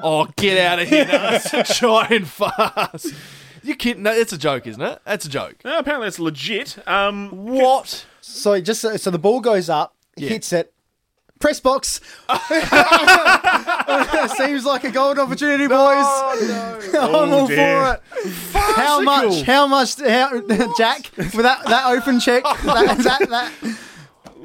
[0.04, 1.06] Oh, get out of here!
[1.10, 3.14] No, it's a giant farce.
[3.66, 4.04] You kidding?
[4.04, 5.00] No, it's a joke, isn't it?
[5.06, 5.56] That's a joke.
[5.66, 6.78] No, apparently it's legit.
[6.88, 8.06] Um, What?
[8.22, 10.30] So just so, so the ball goes up, Yeah.
[10.30, 10.74] hits it,
[11.40, 12.00] press box.
[14.38, 16.06] Seems like a golden opportunity, boys.
[16.96, 18.00] I'm all dear.
[18.14, 18.34] for it.
[18.54, 19.42] How much?
[19.44, 20.00] How much?
[20.00, 20.30] How,
[20.78, 22.44] Jack with that that open check?
[22.44, 23.52] That, that, that,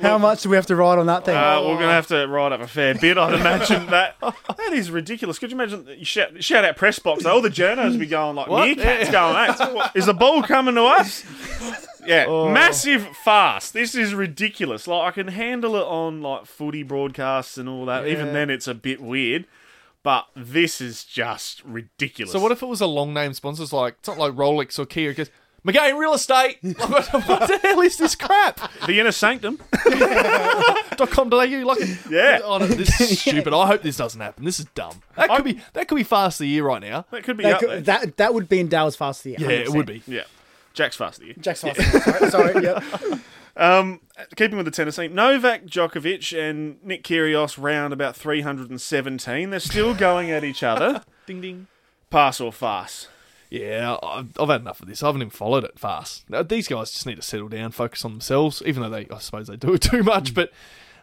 [0.00, 1.36] How much do we have to ride on that thing?
[1.36, 3.86] Uh, we're going to have to ride up a fair bit, I'd imagine.
[3.86, 5.38] that That is ridiculous.
[5.38, 5.86] Could you imagine?
[5.98, 7.26] You shout, shout out press box.
[7.26, 8.66] All the journos be going like, What?
[8.78, 11.24] meerkats going, "Hey, what, is the ball coming to us?
[12.06, 12.48] Yeah, Oh.
[12.50, 13.74] massive fast.
[13.74, 14.86] This is ridiculous.
[14.86, 18.06] Like, I can handle it on, like, footy broadcasts and all that.
[18.06, 19.44] Even then, it's a bit weird.
[20.02, 22.32] But this is just ridiculous.
[22.32, 24.86] So what if it was a long name sponsors like it's not like Rolex or
[24.86, 25.10] Kia?
[25.10, 25.30] It goes
[25.64, 26.58] McGain Real Estate.
[26.62, 28.60] what the hell is this crap?
[28.86, 29.58] The inner sanctum.
[30.96, 31.78] dot com.au like
[32.10, 32.40] Yeah.
[32.44, 33.52] oh, no, this is stupid.
[33.52, 34.44] I hope this doesn't happen.
[34.44, 35.02] This is dumb.
[35.16, 37.04] That could be that could be fast of the year right now.
[37.10, 37.68] That could be that, up there.
[37.76, 39.50] could- that that would be in Dale's fast of the year.
[39.50, 40.02] Yeah, it would be.
[40.06, 40.22] yeah.
[40.72, 41.24] Jack's faster.
[41.24, 41.34] You.
[41.34, 41.80] Jack's fast.
[42.04, 42.62] Sorry, sorry.
[42.64, 42.84] Yep.
[43.56, 44.00] Um,
[44.36, 49.50] keeping with the tennis team, Novak Djokovic and Nick Kyrgios round about 317.
[49.50, 51.02] They're still going at each other.
[51.26, 51.66] Ding ding.
[52.08, 53.08] Pass or fast?
[53.50, 55.02] Yeah, I've, I've had enough of this.
[55.02, 56.28] I haven't even followed it fast.
[56.30, 58.62] Now, these guys just need to settle down, focus on themselves.
[58.64, 60.34] Even though they, I suppose, they do it too much.
[60.34, 60.52] But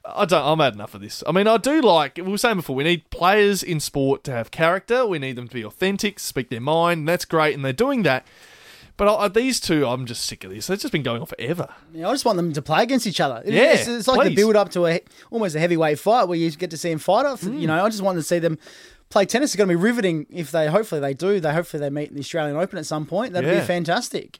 [0.06, 0.46] I don't.
[0.46, 1.24] I'm had enough of this.
[1.28, 2.76] I mean, I do like we were saying before.
[2.76, 5.06] We need players in sport to have character.
[5.06, 7.00] We need them to be authentic, speak their mind.
[7.00, 8.26] And that's great, and they're doing that.
[8.96, 10.68] But I, these two, I'm just sick of this.
[10.68, 11.70] They've just been going on forever.
[11.94, 13.44] Yeah, I just want them to play against each other.
[13.46, 16.50] Yeah, it's, it's like the build up to a almost a heavyweight fight where you
[16.52, 17.42] get to see them fight off.
[17.42, 17.60] Mm.
[17.60, 18.58] You know, I just want to see them
[19.10, 19.52] play tennis.
[19.52, 20.68] is going to be riveting if they.
[20.68, 21.40] Hopefully they do.
[21.40, 23.34] They hopefully they meet in the Australian Open at some point.
[23.34, 23.60] That'd Yeah.
[23.62, 24.40] be fantastic.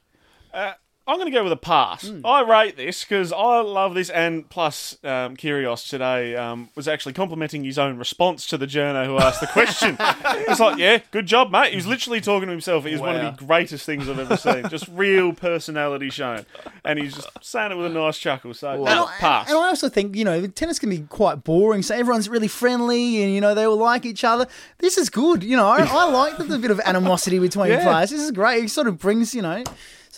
[0.52, 0.72] Uh,
[1.08, 2.06] I'm going to go with a pass.
[2.06, 2.20] Hmm.
[2.24, 7.14] I rate this because I love this, and plus, um, Kyrgios today um, was actually
[7.14, 9.96] complimenting his own response to the journo who asked the question.
[10.00, 11.70] it's like, yeah, good job, mate.
[11.70, 12.84] He was literally talking to himself.
[12.84, 14.68] It was one of the greatest things I've ever seen.
[14.68, 16.44] Just real personality shown,
[16.84, 18.52] and he's just saying it with a nice chuckle.
[18.52, 19.48] So, And I- pass.
[19.48, 21.82] And I also think, you know, tennis can be quite boring.
[21.82, 24.46] So everyone's really friendly and, you know, they all like each other.
[24.78, 25.42] This is good.
[25.42, 27.82] You know, I, I like the, there's a bit of animosity between Yeah.
[27.82, 28.10] players.
[28.10, 28.64] This is great.
[28.64, 29.64] It sort of brings, you know,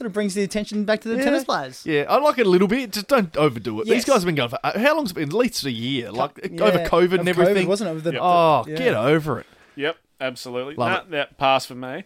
[0.01, 1.85] sort of brings the attention back to the tennis players.
[1.85, 2.91] Yeah, I like it a little bit.
[2.91, 3.87] Just don't overdo it.
[3.87, 3.97] Yes.
[3.97, 5.29] These guys have been going for uh, how long's it been?
[5.29, 6.11] At least a year.
[6.11, 7.69] Like Yeah, over COVID of and everything.
[7.69, 7.95] wasn't it?
[7.97, 8.77] With the- oh, yeah.
[8.77, 9.47] get over it.
[9.77, 10.75] Yep, absolutely.
[10.77, 12.05] Love Nah, that pass for me.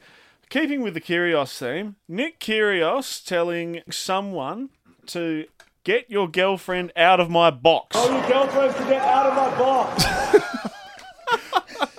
[0.51, 4.71] Keeping with the Kyrgios theme, Nick Kyrgios telling someone
[5.07, 5.45] to
[5.85, 7.95] get your girlfriend out of my box.
[7.97, 10.05] Oh, your girlfriend to get out of my box.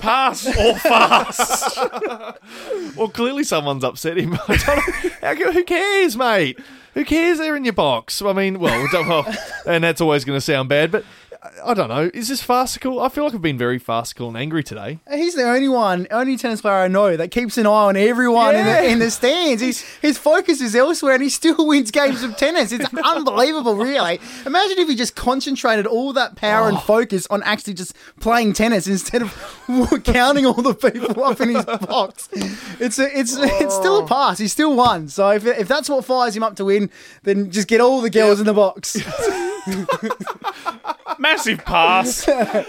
[0.05, 1.79] Pass or fast?
[2.95, 4.37] Well, clearly someone's upset him.
[4.47, 4.55] I
[5.21, 5.51] don't know.
[5.51, 6.57] Who cares, mate?
[6.93, 7.39] Who cares?
[7.39, 8.21] They're in your box.
[8.21, 9.35] I mean, well, well
[9.65, 11.03] and that's always going to sound bad, but
[11.65, 12.09] I- don't know.
[12.13, 12.99] Is this farcical?
[12.99, 14.99] I feel like I've been very farcical and angry today.
[15.11, 18.55] He's the only one, only tennis player I know that keeps an eye on everyone
[18.55, 18.81] in, Yeah.
[18.81, 19.61] the, in the stands.
[19.61, 22.71] He's, his focus is elsewhere and he still wins games of tennis.
[22.71, 24.19] It's unbelievable, really.
[24.45, 26.69] Imagine if he just concentrated all that power Oh.
[26.69, 29.33] and focus on actually just playing tennis instead of
[30.03, 32.29] counting all the people up in his box.
[32.79, 34.03] It's a, it's it's still Oh.
[34.05, 34.37] a pass.
[34.37, 35.07] He still won.
[35.09, 36.89] So if, if that's what fires him up to win,
[37.23, 38.95] then just get all the girls in the box.
[41.17, 42.25] Massive pass.
[42.25, 42.65] Get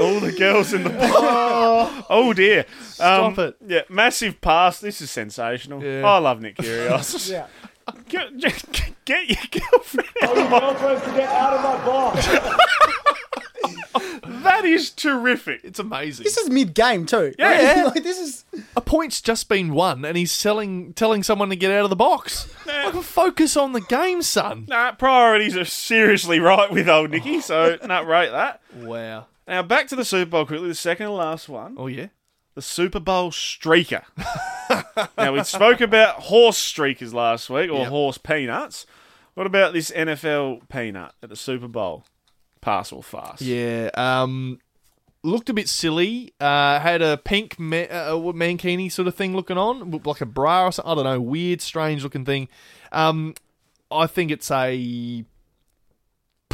[0.00, 2.06] all the girls in the box.
[2.10, 2.66] Oh, dear.
[2.82, 3.56] Stop um, it.
[3.66, 4.80] Yeah, massive pass.
[4.80, 5.82] This is sensational.
[5.82, 6.06] Yeah.
[6.06, 7.30] I love Nick Kyrgios.
[7.30, 7.46] yeah.
[8.08, 10.08] Get, get, get your girlfriend.
[10.22, 12.26] Your girlfriend to get out of my box.
[14.44, 15.60] That is terrific.
[15.64, 16.24] It's amazing.
[16.24, 17.34] This is mid game too.
[17.38, 17.90] Yeah.
[17.94, 18.44] like, this is
[18.76, 21.96] a point's just been won, and he's selling, telling someone to get out of the
[21.96, 22.48] box.
[22.66, 24.66] Like, focus on the game, son.
[24.68, 28.60] Nah, priorities are seriously right with old Nicky, so not rate that.
[28.76, 29.26] Wow.
[29.46, 31.76] Now back to the Super Bowl quickly, the second and last one.
[31.78, 32.08] Oh yeah.
[32.54, 34.02] The Super Bowl streaker.
[35.18, 37.88] now we spoke about horse streakers last week, or Yep.
[37.88, 38.86] horse peanuts.
[39.34, 42.04] What about this NFL peanut at the Super Bowl?
[42.60, 43.42] Pass or fast?
[43.42, 43.90] Yeah.
[43.94, 44.58] Um,
[45.22, 46.32] looked a bit silly.
[46.40, 50.26] Uh, had a pink ma- uh, mankini sort of thing looking on, looked like a
[50.26, 50.92] bra or something.
[50.92, 51.20] I don't know.
[51.20, 52.48] Weird, strange looking thing.
[52.92, 53.34] Um,
[53.90, 55.24] I think it's a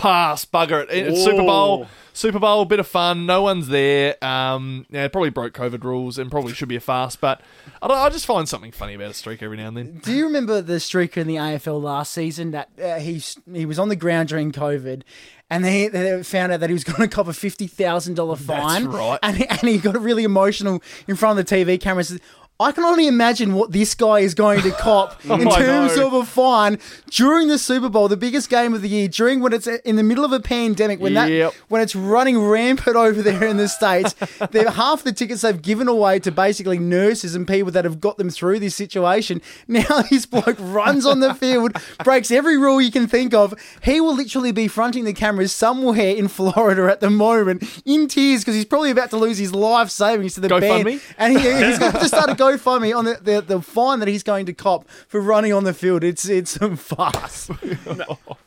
[0.01, 0.45] pass.
[0.45, 0.91] Bugger it.
[0.91, 1.87] It's Super Bowl.
[2.13, 2.65] Super Bowl.
[2.65, 3.27] Bit of fun.
[3.27, 4.23] No one's there.
[4.25, 7.21] Um, yeah, it probably broke COVID rules and probably should be a fast.
[7.21, 7.41] But
[7.81, 10.01] I, don't, I just find something funny about a streak every now and then.
[10.03, 13.23] Do you remember the streaker in the AFL last season that uh, he
[13.53, 15.03] he was on the ground during COVID,
[15.51, 18.37] and they, they found out that he was going to cop a fifty thousand dollar
[18.37, 18.87] fine.
[18.87, 19.19] right.
[19.23, 22.19] And he, and he got really emotional in front of the TV cameras.
[22.61, 25.97] I can only imagine what this guy is going to cop oh, in I terms
[25.97, 26.79] of a fine
[27.11, 30.03] during the Super Bowl, the biggest game of the year, during when it's in the
[30.03, 31.53] middle of a pandemic, when Yep.
[31.53, 34.15] that when it's running rampant over there in the states.
[34.51, 38.19] they're half the tickets they've given away to basically nurses and people that have got
[38.19, 39.41] them through this situation.
[39.67, 43.55] Now this bloke runs on the field, breaks every rule you can think of.
[43.83, 48.43] He will literally be fronting the cameras somewhere in Florida at the moment in tears
[48.43, 50.85] because he's probably about to lose his life savings to the GoFundMe?
[50.85, 51.01] band.
[51.17, 54.09] And he, he's going to start a so funny on the, the the fine that
[54.09, 56.03] he's going to cop for running on the field.
[56.05, 57.51] It's it's some farce.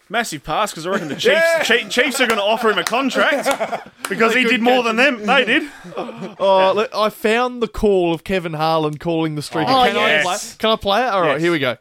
[0.10, 2.84] Massive pass because I reckon the Chiefs, Chief- Chiefs are going to offer him a
[2.84, 3.48] contract
[4.10, 5.26] because he did more than them.
[5.26, 5.64] They did.
[6.40, 9.68] Oh, look, I found the call of Kevin Harlan calling the streak.
[9.68, 10.26] Oh, can, yes.
[10.26, 11.10] I play, can I play it?
[11.10, 11.42] All right, Yes.
[11.42, 11.78] here we go.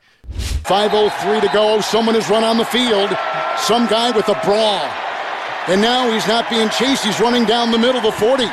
[0.63, 1.81] 5.03 to go.
[1.81, 3.11] Someone has run on the field.
[3.59, 4.81] Some guy with a bra.
[5.69, 7.05] And now he's not being chased.
[7.05, 8.45] He's running down the middle of the 40.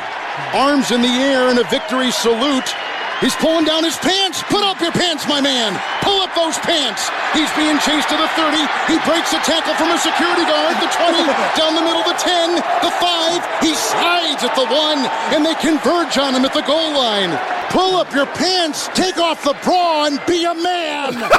[0.52, 2.74] Arms in the air in a victory salute.
[3.20, 4.42] He's pulling down his pants.
[4.48, 5.76] Put up your pants, my man.
[6.00, 7.04] Pull up those pants.
[7.36, 8.56] He's being chased to the 30.
[8.88, 10.72] He breaks a tackle from a security guard.
[10.80, 11.28] The 20,
[11.60, 13.60] down the middle of the 10, the 5.
[13.60, 15.04] He slides at the 1,
[15.36, 17.36] and they converge on him at the goal line.
[17.68, 21.12] Pull up your pants, take off the bra, and be a man.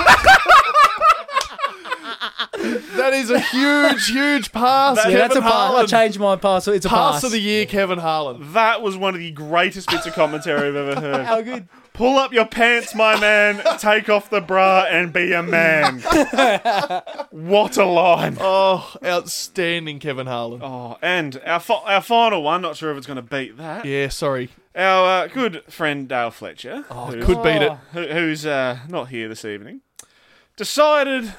[2.95, 4.97] That is a huge, huge pass.
[4.97, 5.53] That- Yeah, that's a Kevin pass.
[5.53, 5.88] I Harlan.
[5.88, 6.67] changed my pass.
[6.67, 7.23] It's a Pass pass.
[7.23, 8.53] of the year, Kevin Harlan.
[8.53, 11.25] That was one of the greatest bits of commentary I've ever heard.
[11.25, 11.67] How good.
[12.01, 13.61] Pull up your pants, my man.
[13.77, 15.99] Take off the bra and be a man.
[17.29, 18.37] what a line.
[18.41, 20.63] Oh, outstanding, Kevin Harlan.
[20.63, 22.63] Oh, and our fi- our final one.
[22.63, 23.85] Not sure if it's going to beat that.
[23.85, 24.49] Yeah, sorry.
[24.75, 27.71] Our uh, good friend Dale Fletcher, who- Could beat it.
[27.93, 29.81] who, who's uh, not here this evening,
[30.57, 31.35] decided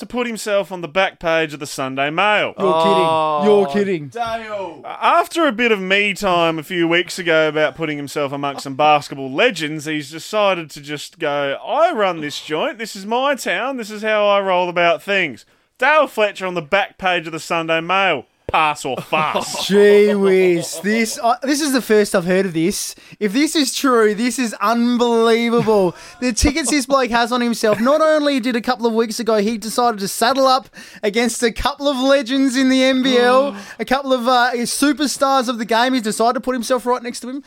[0.00, 2.54] to put himself on the back page of the Sunday Mail.
[2.58, 3.50] You're Oh, kidding.
[3.50, 4.08] You're kidding.
[4.08, 4.82] Dale.
[4.84, 8.74] After a bit of me time a few weeks ago about putting himself amongst some
[8.76, 13.76] basketball legends, he's decided to just go, I run this joint, this is my town,
[13.76, 15.46] this is how I roll about things.
[15.78, 18.26] Dale Fletcher on the back page of the Sunday Mail.
[18.50, 19.66] Pass or farce?
[19.66, 20.80] Gee whiz.
[20.82, 22.94] This, uh, this is the first I've heard of this.
[23.18, 25.94] If this is true, this is unbelievable.
[26.20, 27.80] the tickets this bloke has on himself.
[27.80, 30.68] Not only did a couple of weeks ago he decided to saddle up
[31.02, 35.64] against a couple of legends in the NBL, a couple of uh, superstars of the
[35.64, 37.44] game, he's decided to put himself right next to him.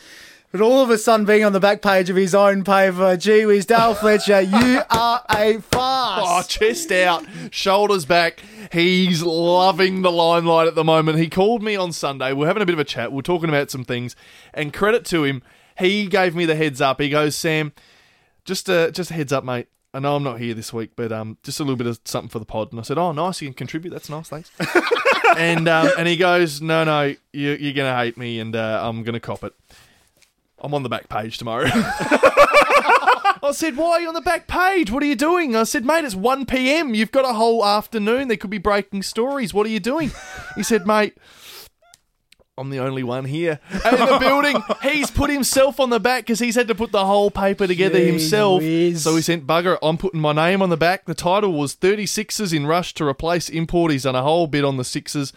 [0.54, 3.43] But all of a sudden, being on the back page of his own paper, gee
[3.43, 6.24] whiz, Dale Fletcher, you are a farce.
[6.24, 8.39] Oh, chest out, shoulders back.
[8.72, 11.18] He's loving the limelight at the moment.
[11.18, 12.34] He called me on Sunday.
[12.34, 13.12] We're having a bit of a chat.
[13.12, 14.16] We're talking about some things,
[14.54, 15.41] and credit to him,
[15.80, 17.01] he gave me the heads up.
[17.01, 17.74] He goes, Sam,
[18.45, 19.70] just a just a heads up, mate.
[19.91, 22.30] I know I'm not here this week, but um, just a little bit of something
[22.30, 22.70] for the pod.
[22.70, 23.89] And I said, oh, nice, you can contribute.
[23.89, 24.51] That's nice, thanks.
[25.36, 29.01] and um, and he goes, no, no, you, you're gonna hate me, and uh, I'm
[29.01, 29.56] gonna cop it.
[30.64, 31.68] I'm on the back page tomorrow.
[33.43, 34.89] I said, Why are you on the back page?
[34.89, 35.55] What are you doing?
[35.55, 36.95] I said, Mate, it's 1 p.m.
[36.95, 38.30] You've got a whole afternoon.
[38.30, 39.53] There could be breaking stories.
[39.53, 40.11] What are you doing?
[40.55, 41.18] He said, Mate,
[42.57, 44.55] I'm the only one here in the building.
[44.84, 47.97] He's put himself on the back because he's had to put the whole paper together
[47.97, 48.61] Gee himself.
[48.61, 49.03] whiz.
[49.03, 49.78] So he sent bugger.
[49.82, 51.05] I'm putting my name on the back.
[51.05, 53.91] The title was 36ers in rush to replace import.
[54.05, 55.34] and a whole bit on the Sixers.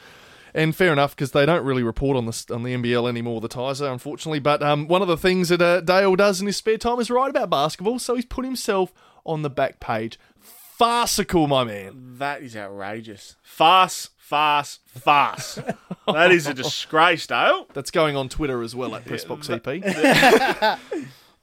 [0.57, 3.49] And fair enough, because they don't really report on the on the NBL anymore, the
[3.49, 4.39] Tizer, unfortunately.
[4.39, 7.11] But um, one of the things that uh, Dale does in his spare time is
[7.11, 8.95] write about basketball, so he's put himself
[9.27, 10.19] on the back page.
[10.41, 12.17] Farcical, my man.
[12.19, 13.37] that is outrageous.
[13.43, 15.59] Farce, farce, farce.
[16.07, 17.67] that is a disgrace, Dale.
[17.75, 19.85] That's going on Twitter as well at Pressbox EP.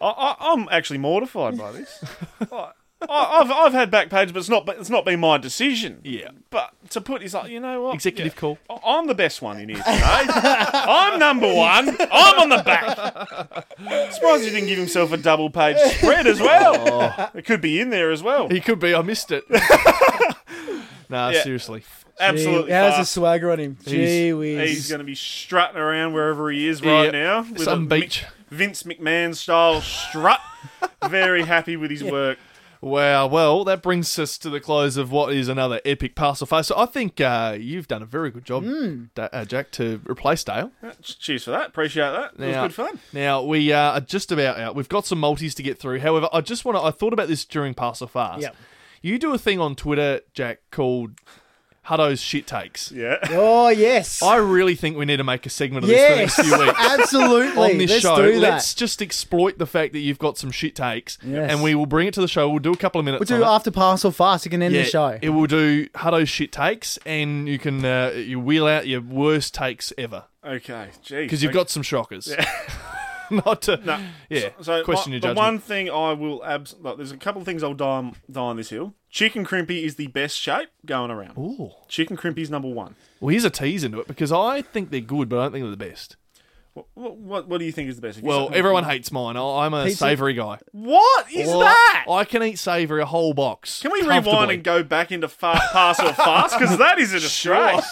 [0.02, 2.04] I, I, I'm actually mortified by this.
[3.10, 6.00] I, I- I've, I've had back pages, but it's not it's not been my decision.
[6.04, 6.30] Yeah.
[6.50, 7.96] But to put is like, you know what?
[7.96, 8.40] Executive Yeah.
[8.40, 8.58] call.
[8.70, 9.92] I- I'm the best one in here today.
[9.94, 11.90] I'm number one.
[12.00, 14.14] I'm on the back.
[14.14, 16.76] Surprised he didn't give himself a double page spread as well.
[17.18, 17.30] Oh.
[17.34, 18.48] It could be in there as well.
[18.50, 18.94] He could be.
[18.96, 19.44] I missed it.
[21.10, 21.44] nah, Yeah.
[21.44, 21.84] seriously.
[22.20, 22.72] Absolutely.
[22.72, 23.12] How's the fast.
[23.14, 23.78] swagger on him?
[23.86, 24.70] Gee whiz.
[24.70, 27.12] He's going to be strutting around wherever he is right Yeah.
[27.12, 27.42] now.
[27.42, 28.24] with Some a beach.
[28.24, 30.40] Mick- Vince McMahon style strut.
[31.10, 32.38] Very happy with his work.
[32.84, 33.28] Wow.
[33.28, 36.68] Well, that brings us to the close of what is another epic parcel face.
[36.68, 38.66] So I think uh, you've done a very good job,
[39.16, 40.72] Da- uh, Jack, to replace Dale.
[41.02, 41.68] Cheers for that.
[41.68, 42.34] Appreciate that.
[42.38, 43.00] It was good fun.
[43.14, 44.76] Now we uh, are just about out.
[44.76, 46.00] We've got some multis to get through.
[46.02, 46.84] However, I just want to.
[46.84, 48.42] I thought about this during Parcel Fast.
[48.42, 48.56] Yep.
[49.02, 51.20] You do a thing on Twitter, Jack, called
[51.84, 52.92] Hutto's shit takes.
[52.92, 53.18] Yeah.
[53.36, 54.22] Oh, yes.
[54.22, 56.38] I really think we need to make a segment of this for the yes.
[56.38, 56.80] next few weeks.
[57.00, 57.72] Absolutely.
[57.72, 58.40] on this Let's show, do that.
[58.40, 61.52] let's just exploit the fact that you've got some shit takes, Yes.
[61.52, 62.50] and we will bring it to the show.
[62.50, 63.20] We'll do a couple of minutes.
[63.30, 63.54] We'll do on it.
[63.54, 64.46] after parcel fast.
[64.46, 65.20] You can end yeah, the show.
[65.22, 69.54] It will do Hutto's shit takes, and you can uh, you wheel out your worst
[69.54, 70.90] takes ever Okay.
[71.04, 71.22] Jeez.
[71.22, 72.34] because you've got some shockers.
[73.46, 74.00] Not to, No.
[74.30, 74.50] yeah.
[74.62, 77.46] So question my- your the one thing I will abs- like, there's a couple of
[77.46, 78.94] things I'll die on, die on this hill.
[79.10, 81.38] Chicken crimpy is the best shape going around.
[81.38, 81.72] Ooh.
[81.88, 82.96] Chicken crimpy's number one.
[83.20, 85.64] Well, here's a tease into it because I think they're good, but I don't think
[85.64, 86.16] they're the best.
[86.96, 88.16] What, what, what do you think is the best?
[88.16, 89.38] Have you Well, said- everyone hates mine.
[89.38, 89.98] I- I'm a Pizza?
[90.00, 90.58] savoury guy.
[90.72, 92.06] What is Well, that?
[92.10, 93.82] I can eat savoury a whole box.
[93.82, 94.56] Can we rewind comfortably.
[94.56, 96.58] and go back into fa- pass or fast?
[96.58, 97.86] Because that is a disgrace.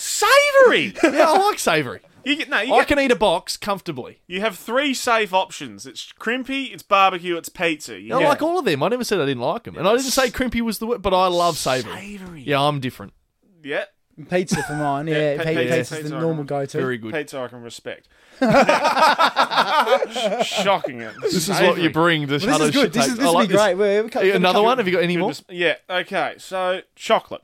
[0.00, 0.94] Savoury.
[1.02, 2.00] Yeah, I like savoury.
[2.24, 2.60] You get no.
[2.60, 4.20] You, I get, can eat a box comfortably.
[4.26, 5.86] you have three safe options.
[5.86, 7.98] It's crimpy, it's barbecue, it's pizza.
[7.98, 8.82] You I get- like all of them.
[8.82, 11.02] I never said I didn't like them, and I didn't say crimpy was the word,
[11.02, 11.94] but I love savoury.
[11.94, 12.42] savoury.
[12.42, 13.14] Yeah, I'm different.
[13.62, 13.84] Yeah,
[14.28, 15.06] Pizza for mine.
[15.06, 16.46] Yeah, pe- pi- pizza- pizza's pizza, the I normal reckon.
[16.46, 16.78] go to.
[16.78, 17.14] Very good.
[17.14, 18.08] pizza I can respect.
[20.44, 21.14] Shocking it.
[21.22, 22.92] This is what you bring to This is good.
[22.92, 23.74] This is this will like be great.
[23.76, 24.78] We're, we're co- gonna Another cover- one?
[24.78, 25.32] Have you got any more?
[25.48, 25.76] Yeah.
[25.88, 26.34] Okay.
[26.38, 27.42] So chocolate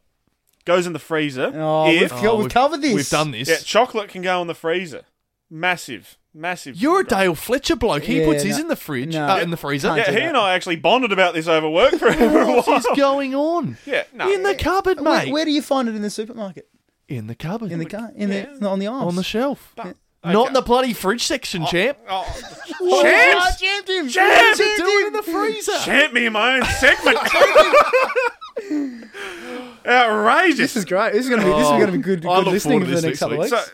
[0.67, 1.51] goes in the freezer.
[1.55, 2.95] Oh, if we've, co- we've covered this.
[2.95, 3.49] We've done this.
[3.49, 5.05] yeah, chocolate can go in the freezer.
[5.49, 6.77] Massive, massive.
[6.77, 8.03] You're a Dale Fletcher bloke.
[8.03, 8.63] He Yeah, puts his no.
[8.65, 9.27] in the fridge, No.
[9.29, 9.89] uh, in the freezer.
[9.89, 10.29] Can't Yeah, do he that.
[10.29, 12.79] and I actually bonded about this over work for, for a What while.
[12.79, 13.79] is going on?
[13.87, 14.31] Yeah, no.
[14.31, 15.31] In the cupboard, mate.
[15.33, 16.69] where do you find it in the supermarket?
[17.09, 17.71] in the cupboard.
[17.71, 18.11] In the car?
[18.17, 18.47] In Yeah.
[18.59, 19.07] the on the aisles?
[19.07, 19.73] on the shelf.
[19.79, 19.95] Okay.
[20.25, 21.97] Not in the bloody fridge section, champ.
[22.11, 22.27] Oh,
[22.83, 23.47] Oh, Champs!
[23.47, 24.09] I jammed him!
[24.09, 24.61] Champs!
[24.61, 25.13] I Do jammed it in him!
[25.13, 25.79] the freezer.
[25.85, 27.19] Champ me in my own segment.
[29.87, 30.59] Outrageous.
[30.59, 31.13] This is great.
[31.13, 32.87] This is going to be this is Oh, going to be good, good listening for
[32.91, 33.51] the next couple of weeks.
[33.51, 33.73] So,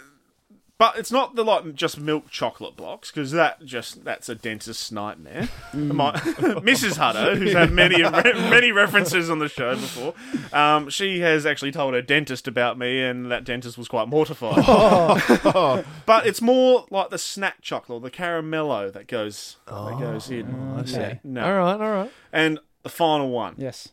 [0.79, 4.91] but it's not the like just milk chocolate blocks because that just that's a dentist's
[4.91, 5.49] nightmare.
[5.73, 5.95] Mm.
[5.95, 6.99] My, Mrs.
[6.99, 8.03] Hutto, who's had many
[8.51, 10.15] many references on the show before,
[10.53, 14.57] um, she has actually told her dentist about me, and that dentist was quite mortified.
[16.07, 20.53] but it's more like the snack chocolate, or the caramello that goes that goes in.
[20.81, 21.21] okay.
[21.23, 22.11] No, All right, all right.
[22.33, 23.91] and the final one: Yes.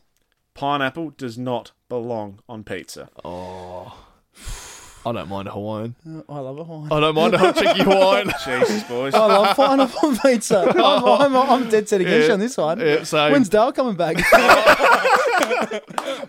[0.54, 3.08] Pineapple does not belong on pizza.
[3.24, 3.96] Oh.
[5.04, 5.96] I don't mind a Hawaiian.
[6.06, 6.92] Uh, I love a Hawaiian.
[6.92, 8.30] I don't mind a hot cheeky Hawaiian.
[8.44, 9.14] Jesus, boys.
[9.14, 10.60] I love pineapple pizza.
[10.76, 12.80] I'm, I'm, I'm dead set against you on this one.
[12.80, 13.32] Yeah, same.
[13.32, 14.16] When's Dale coming back?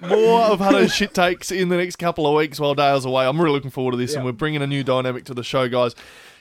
[0.07, 3.26] More of Hutto's shit takes in the next couple of weeks while Dale's away.
[3.26, 5.67] I'm really looking forward to this, and we're bringing a new dynamic to the show,
[5.67, 5.93] guys.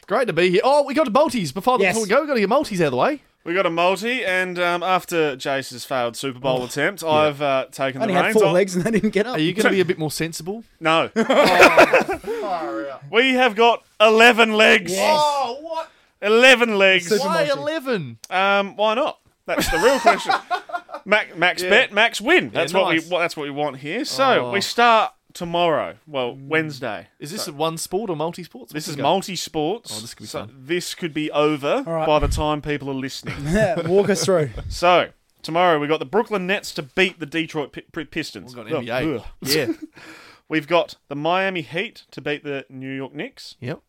[0.06, 0.60] Great to be here.
[0.62, 1.94] Oh, we got to multis before, Yes.
[1.94, 2.20] before we go.
[2.22, 3.22] We got to get multis out of the way.
[3.42, 8.02] We got a multi, and um, after Jace's failed Super Bowl attempt, I've uh, taken
[8.02, 8.34] I the only had reins.
[8.36, 9.36] four on- legs and they didn't get up.
[9.36, 10.62] Are you going to be a bit more sensible?
[10.78, 11.10] No.
[13.10, 14.92] we have got 11 legs.
[14.92, 15.18] Yes.
[15.22, 15.90] Oh, what?
[16.22, 17.06] 11 legs.
[17.08, 17.60] Super Why multi.
[17.60, 18.18] 11?
[18.28, 19.18] Um, why not?
[19.46, 20.34] That's the real question.
[21.06, 22.50] Max, max bet, max win.
[22.50, 23.04] That's what nice.
[23.04, 23.10] we.
[23.10, 24.04] What, that's what we want here.
[24.04, 24.52] So Oh.
[24.52, 25.96] we start tomorrow.
[26.06, 26.48] Well, mm.
[26.48, 27.08] Wednesday.
[27.18, 28.72] Is this one sport or multi sports?
[28.72, 29.92] This is multi sports.
[29.96, 30.54] Oh, this could be so fun.
[30.58, 32.06] This could be over right.
[32.06, 33.36] by the time people are listening.
[33.50, 34.50] Yeah, walk us through.
[34.68, 35.08] so
[35.42, 38.54] tomorrow we got the Brooklyn Nets to beat the Detroit Pi- Pi- Pistons.
[38.54, 39.16] We've got NBA.
[39.16, 39.26] Ugh.
[39.42, 39.72] Yeah.
[40.48, 43.80] We've got the Miami Heat to beat the New York Knicks, yep.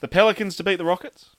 [0.00, 1.30] the Pelicans to beat the Rockets,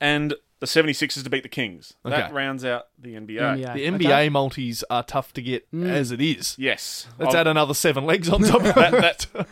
[0.00, 1.94] and the 76ers to beat the Kings.
[2.04, 3.38] That rounds out the NBA.
[3.38, 3.56] NBA.
[3.74, 3.90] The Okay.
[4.06, 6.56] NBA multis are tough to get as it is.
[6.58, 7.06] Yes.
[7.18, 9.26] Let's I've- add another seven legs on top of that, that.
[9.34, 9.46] that,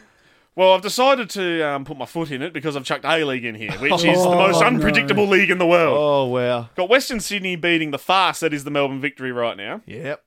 [0.55, 3.45] well, I've decided to um, put my foot in it because I've chucked A League
[3.45, 4.67] in here, which is the Oh, most no.
[4.67, 5.97] unpredictable league in the world.
[5.99, 6.69] Oh, wow.
[6.77, 10.23] Got Western Sydney beating the farce that is the Melbourne Victory right now, Yep.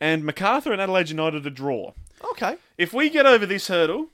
[0.00, 1.92] and Macarthur and Adelaide United a draw.
[2.32, 2.56] Okay.
[2.78, 4.08] If we get over this hurdle,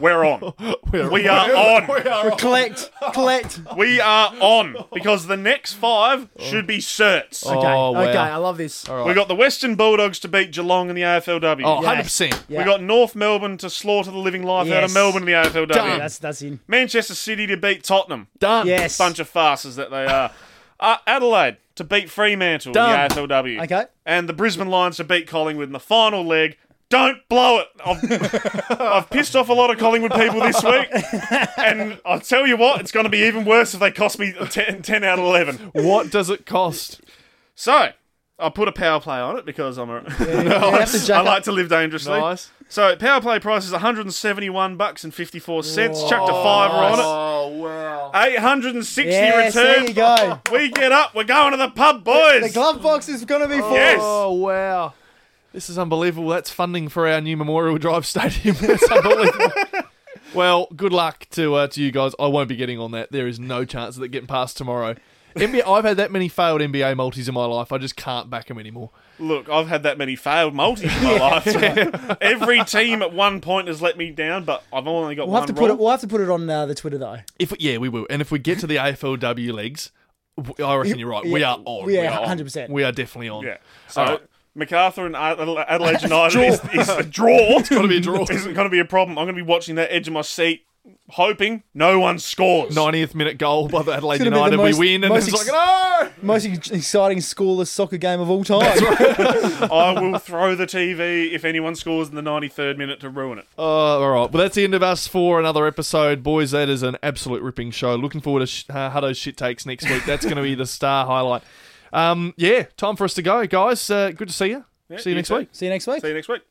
[0.00, 0.52] we're on.
[0.90, 2.36] We're, We are on.
[2.38, 3.60] collect, collect.
[3.76, 7.46] We are on because the next five should be certs.
[7.46, 8.02] Okay, Oh, wow.
[8.02, 8.88] okay, I love this.
[8.88, 9.06] All right.
[9.06, 11.62] We got the Western Bulldogs to beat Geelong in the AFLW.
[11.64, 12.18] Oh, Yes.
[12.20, 12.42] 100%.
[12.48, 12.58] Yeah.
[12.58, 14.94] We got North Melbourne to slaughter the living life out of Yes.
[14.94, 15.68] Melbourne in the AFLW.
[15.68, 15.98] Done.
[15.98, 16.58] That's that's in.
[16.66, 18.26] Manchester City to beat Tottenham.
[18.38, 18.66] Done.
[18.66, 18.98] Yes.
[18.98, 20.30] Bunch of farces that they are.
[20.82, 22.98] Uh, Adelaide to beat Fremantle Done.
[23.02, 23.62] in the AFLW.
[23.64, 23.84] Okay.
[24.06, 26.56] And the Brisbane Lions to beat Collingwood in the final leg.
[26.90, 27.68] Don't blow it.
[27.84, 30.88] I've, I've pissed off a lot of Collingwood people this week.
[31.56, 34.32] And I'll tell you what, it's going to be even worse if they cost me
[34.32, 35.70] 10, 10 out of 11.
[35.72, 37.00] What does it cost?
[37.54, 37.90] So,
[38.40, 40.02] I put a power play on it because I'm a.
[40.18, 42.18] You have to I like to live dangerously.
[42.18, 42.50] Nice.
[42.68, 46.02] So power play price is 171 bucks and 54 cents.
[46.08, 47.02] Chucked a fiver on it.
[47.04, 48.12] Oh, wow.
[48.14, 49.88] 860 Yes, there return.
[49.88, 50.40] you go.
[50.52, 51.14] We get up.
[51.14, 52.42] We're going to the pub, boys.
[52.42, 53.72] The glove box is going to be full.
[53.72, 53.98] Yes.
[54.00, 54.94] Oh, wow.
[55.52, 56.28] This is unbelievable.
[56.28, 58.56] That's funding for our new Memorial Drive Stadium.
[58.60, 59.52] That's unbelievable.
[60.34, 62.12] well, good luck to uh, to you guys.
[62.20, 63.10] I won't be getting on that.
[63.12, 64.94] There is no chance of it getting past tomorrow.
[65.36, 67.70] NBA, I've had that many failed NBA multis in my life.
[67.70, 68.90] I just can't back them anymore.
[69.20, 72.16] Look, I've had that many failed multis in my life.
[72.20, 75.42] Every team at one point has let me down, but I've only got We'll one
[75.42, 75.68] have to wrong.
[75.68, 75.78] put it.
[75.78, 77.18] We'll have to put it on uh, the Twitter though.
[77.38, 78.06] If yeah, we will.
[78.10, 79.92] And if we get to the AFLW legs,
[80.36, 81.24] w- I reckon you're right.
[81.24, 81.86] We Yeah, are on.
[81.86, 82.68] we are 100%.
[82.68, 83.44] We are definitely on.
[83.44, 83.58] yeah.
[83.86, 84.20] So All right.
[84.54, 87.58] MacArthur and Adelaide United is, is a draw.
[87.58, 88.22] It's gotta be a draw.
[88.30, 89.18] Isn't going to be a problem.
[89.18, 90.66] I'm going to be watching that edge of my seat,
[91.10, 92.74] hoping no one scores.
[92.74, 94.56] 90th minute goal by the Adelaide It's gonna be the United.
[94.56, 96.10] most- we win, and most it's ex- like, no!
[96.22, 98.62] Most ex- exciting scoreless soccer game of all time.
[99.70, 103.46] I will throw the TV if anyone scores in the 93rd minute to ruin it.
[103.58, 104.30] Uh, all right.
[104.32, 106.22] Well, that's the end of us for another episode.
[106.22, 107.94] Boys, that is an absolute ripping show.
[107.94, 110.04] Looking forward to sh- uh, Hutto's shit takes next week.
[110.06, 111.42] That's going to be the star highlight.
[111.92, 113.90] Um, yeah, time for us to go, guys.
[113.90, 114.64] Uh, good to see you.
[114.96, 115.36] see you you next too.
[115.36, 115.48] week.
[115.52, 116.00] See you next week.
[116.00, 116.42] See you next week.